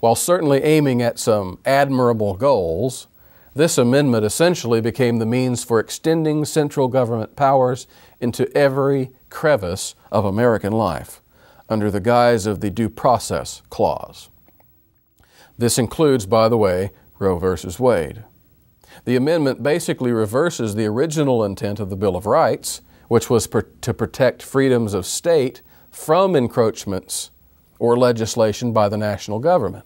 While 0.00 0.14
certainly 0.14 0.62
aiming 0.62 1.02
at 1.02 1.18
some 1.18 1.58
admirable 1.64 2.34
goals, 2.34 3.06
this 3.54 3.78
amendment 3.78 4.24
essentially 4.24 4.80
became 4.80 5.18
the 5.18 5.26
means 5.26 5.62
for 5.62 5.78
extending 5.78 6.44
central 6.44 6.88
government 6.88 7.36
powers 7.36 7.86
into 8.20 8.50
every 8.56 9.10
crevice 9.30 9.94
of 10.10 10.24
American 10.24 10.72
life 10.72 11.20
under 11.68 11.90
the 11.90 12.00
guise 12.00 12.46
of 12.46 12.60
the 12.60 12.70
Due 12.70 12.90
Process 12.90 13.62
Clause. 13.70 14.28
This 15.56 15.78
includes, 15.78 16.26
by 16.26 16.48
the 16.48 16.56
way, 16.58 16.90
Roe 17.18 17.38
v. 17.38 17.68
Wade. 17.78 18.24
The 19.04 19.16
amendment 19.16 19.62
basically 19.62 20.12
reverses 20.12 20.74
the 20.74 20.86
original 20.86 21.44
intent 21.44 21.78
of 21.78 21.90
the 21.90 21.96
Bill 21.96 22.16
of 22.16 22.26
Rights, 22.26 22.80
which 23.08 23.30
was 23.30 23.46
per- 23.46 23.62
to 23.62 23.94
protect 23.94 24.42
freedoms 24.42 24.94
of 24.94 25.06
state 25.06 25.62
from 25.90 26.34
encroachments 26.34 27.30
or 27.84 27.98
legislation 27.98 28.72
by 28.72 28.88
the 28.88 28.96
national 28.96 29.38
government. 29.38 29.84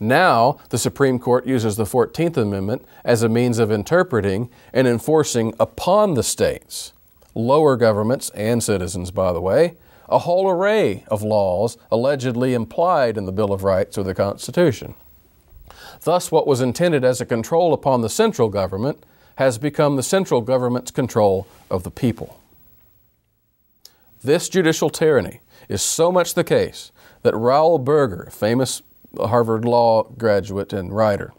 Now, 0.00 0.58
the 0.70 0.78
Supreme 0.78 1.20
Court 1.20 1.46
uses 1.46 1.76
the 1.76 1.84
14th 1.84 2.36
Amendment 2.36 2.84
as 3.04 3.22
a 3.22 3.28
means 3.28 3.60
of 3.60 3.70
interpreting 3.70 4.50
and 4.72 4.88
enforcing 4.88 5.54
upon 5.60 6.14
the 6.14 6.24
states, 6.24 6.92
lower 7.36 7.76
governments 7.76 8.30
and 8.30 8.60
citizens, 8.60 9.12
by 9.12 9.32
the 9.32 9.40
way, 9.40 9.76
a 10.08 10.18
whole 10.18 10.50
array 10.50 11.04
of 11.06 11.22
laws 11.22 11.78
allegedly 11.92 12.52
implied 12.52 13.16
in 13.16 13.26
the 13.26 13.32
Bill 13.32 13.52
of 13.52 13.62
Rights 13.62 13.96
or 13.96 14.02
the 14.02 14.12
Constitution. 14.14 14.96
Thus, 16.02 16.32
what 16.32 16.48
was 16.48 16.60
intended 16.60 17.04
as 17.04 17.20
a 17.20 17.26
control 17.26 17.72
upon 17.72 18.00
the 18.00 18.10
central 18.10 18.48
government 18.48 19.04
has 19.36 19.56
become 19.56 19.94
the 19.94 20.02
central 20.02 20.40
government's 20.40 20.90
control 20.90 21.46
of 21.70 21.84
the 21.84 21.92
people. 21.92 22.40
This 24.24 24.48
judicial 24.48 24.90
tyranny 24.90 25.40
is 25.72 25.82
so 25.82 26.12
much 26.12 26.34
the 26.34 26.44
case 26.44 26.92
that 27.22 27.34
Raoul 27.34 27.78
Berger, 27.78 28.28
famous 28.30 28.82
Harvard 29.18 29.64
Law 29.64 30.04
graduate 30.18 30.72
and 30.72 30.92
writer, 30.92 31.32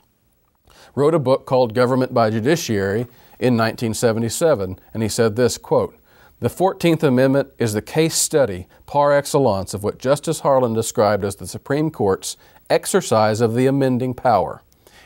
wrote 0.95 1.13
a 1.13 1.19
book 1.19 1.45
called 1.45 1.75
Government 1.75 2.13
by 2.13 2.29
Judiciary 2.29 3.01
in 3.39 3.57
1977, 3.57 4.79
and 4.93 5.03
he 5.03 5.09
said 5.09 5.35
this 5.35 5.57
quote, 5.57 5.95
the 6.39 6.49
14th 6.49 7.03
Amendment 7.03 7.49
is 7.57 7.73
the 7.73 7.81
case 7.81 8.15
study 8.15 8.67
par 8.85 9.13
excellence 9.13 9.73
of 9.73 9.83
what 9.83 9.97
Justice 9.97 10.41
Harlan 10.41 10.73
described 10.73 11.23
as 11.23 11.37
the 11.37 11.47
Supreme 11.47 11.89
Court's 11.89 12.35
exercise 12.69 13.39
of 13.39 13.55
the 13.55 13.65
amending 13.65 14.13
power, 14.13 14.61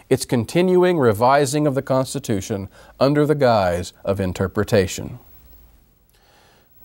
its 0.09 0.25
continuing 0.25 0.97
revising 0.97 1.67
of 1.67 1.75
the 1.75 1.81
Constitution 1.81 2.69
under 2.99 3.25
the 3.25 3.35
guise 3.35 3.93
of 4.03 4.19
interpretation. 4.19 5.19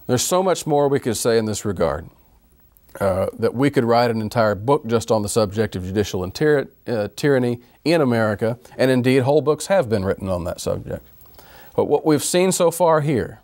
There's 0.06 0.22
so 0.22 0.42
much 0.42 0.66
more 0.66 0.88
we 0.88 1.00
could 1.00 1.16
say 1.16 1.38
in 1.38 1.46
this 1.46 1.64
regard. 1.64 2.10
Uh, 3.00 3.26
that 3.38 3.54
we 3.54 3.70
could 3.70 3.84
write 3.84 4.10
an 4.10 4.20
entire 4.20 4.54
book 4.54 4.86
just 4.86 5.10
on 5.10 5.22
the 5.22 5.28
subject 5.28 5.74
of 5.74 5.82
judicial 5.82 6.30
tyr- 6.30 6.68
uh, 6.86 7.08
tyranny 7.16 7.58
in 7.84 8.02
America, 8.02 8.58
and 8.76 8.90
indeed, 8.90 9.22
whole 9.22 9.40
books 9.40 9.66
have 9.66 9.88
been 9.88 10.04
written 10.04 10.28
on 10.28 10.44
that 10.44 10.60
subject. 10.60 11.06
But 11.74 11.86
what 11.86 12.04
we've 12.04 12.22
seen 12.22 12.52
so 12.52 12.70
far 12.70 13.00
here 13.00 13.40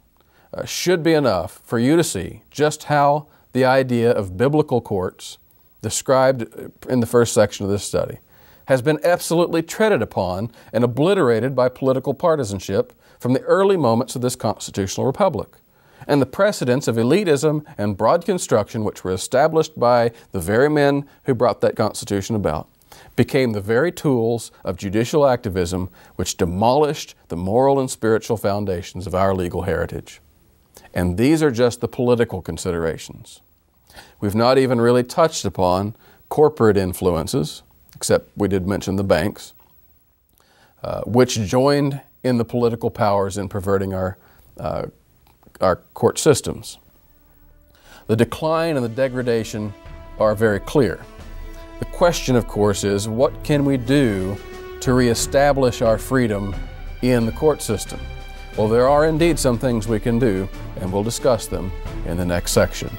uh, 0.53 0.67
should 0.67 1.03
be 1.03 1.15
enough 1.15 1.61
for 1.65 1.79
you 1.79 1.97
to 1.97 2.05
see 2.05 2.43
just 2.51 2.85
how 2.85 3.27
the 3.53 3.65
idea 3.65 4.11
of 4.11 4.37
biblical 4.37 4.83
courts, 4.83 5.39
described 5.81 6.45
in 6.89 7.01
the 7.01 7.07
first 7.07 7.33
section 7.33 7.65
of 7.65 7.73
this 7.73 7.85
study, 7.85 8.19
has 8.67 8.83
been 8.83 9.01
absolutely 9.03 9.63
treaded 9.63 10.03
upon 10.03 10.51
and 10.75 10.85
obliterated 10.85 11.57
by 11.57 11.71
political 11.71 12.13
partisanship 12.13 12.93
from 13.19 13.33
the 13.33 13.41
early 13.41 13.79
moments 13.79 14.15
of 14.15 14.21
this 14.21 14.37
constitutional 14.37 15.07
republic 15.07 15.49
and 16.09 16.21
the 16.23 16.27
precedents 16.27 16.89
of 16.89 16.97
elitism 16.97 17.65
and 17.77 17.97
broad 17.97 18.25
construction, 18.25 18.83
which 18.83 19.05
were 19.05 19.13
established 19.13 19.79
by 19.79 20.11
the 20.33 20.41
very 20.41 20.71
men 20.71 21.07
who 21.25 21.35
brought 21.35 21.61
that 21.61 21.77
Constitution 21.77 22.35
about, 22.35 22.67
became 23.15 23.53
the 23.53 23.61
very 23.61 23.93
tools 23.93 24.51
of 24.65 24.77
judicial 24.77 25.27
activism 25.27 25.91
which 26.17 26.37
demolished 26.37 27.15
the 27.29 27.37
moral 27.37 27.79
and 27.79 27.91
spiritual 27.91 28.39
foundations 28.39 29.07
of 29.07 29.15
our 29.15 29.35
legal 29.35 29.63
heritage. 29.63 30.21
And 30.95 31.19
these 31.19 31.43
are 31.43 31.51
just 31.51 31.81
the 31.81 31.89
political 31.89 32.41
considerations. 32.41 33.43
We've 34.21 34.35
not 34.35 34.57
even 34.57 34.81
really 34.81 35.05
touched 35.05 35.45
upon 35.45 35.95
corporate 36.29 36.77
influences, 36.77 37.63
except 37.95 38.31
we 38.37 38.49
did 38.49 38.67
mention 38.67 38.97
the 38.97 39.05
banks, 39.05 39.53
uh, 40.83 41.03
which 41.03 41.35
joined 41.35 42.01
in 42.23 42.39
the 42.39 42.45
political 42.45 42.91
powers 42.91 43.37
in 43.37 43.49
perverting 43.49 43.93
our 43.93 44.17
uh, 44.59 44.87
our 45.61 45.77
court 45.95 46.19
systems. 46.19 46.79
The 48.07 48.17
decline 48.17 48.77
and 48.77 48.85
the 48.85 48.91
degradation 48.91 49.75
are 50.19 50.35
very 50.35 50.61
clear. 50.61 51.01
The 51.79 51.85
question, 51.85 52.37
of 52.37 52.47
course, 52.47 52.85
is 52.85 53.09
what 53.09 53.45
can 53.45 53.65
we 53.65 53.77
do 53.77 54.37
to 54.81 54.93
reestablish 54.95 55.83
our 55.83 55.99
freedom 55.99 56.55
in 57.03 57.27
the 57.27 57.33
court 57.33 57.63
system? 57.63 58.01
Well, 58.57 58.69
there 58.69 58.89
are 58.89 59.07
indeed 59.07 59.39
some 59.39 59.59
things 59.59 59.87
we 59.87 60.01
can 60.01 60.19
do, 60.19 60.49
and 60.81 60.93
we'll 60.93 61.05
discuss 61.05 61.47
them 61.47 61.71
in 62.07 62.17
the 62.17 62.25
next 62.25 62.53
section. 62.53 62.91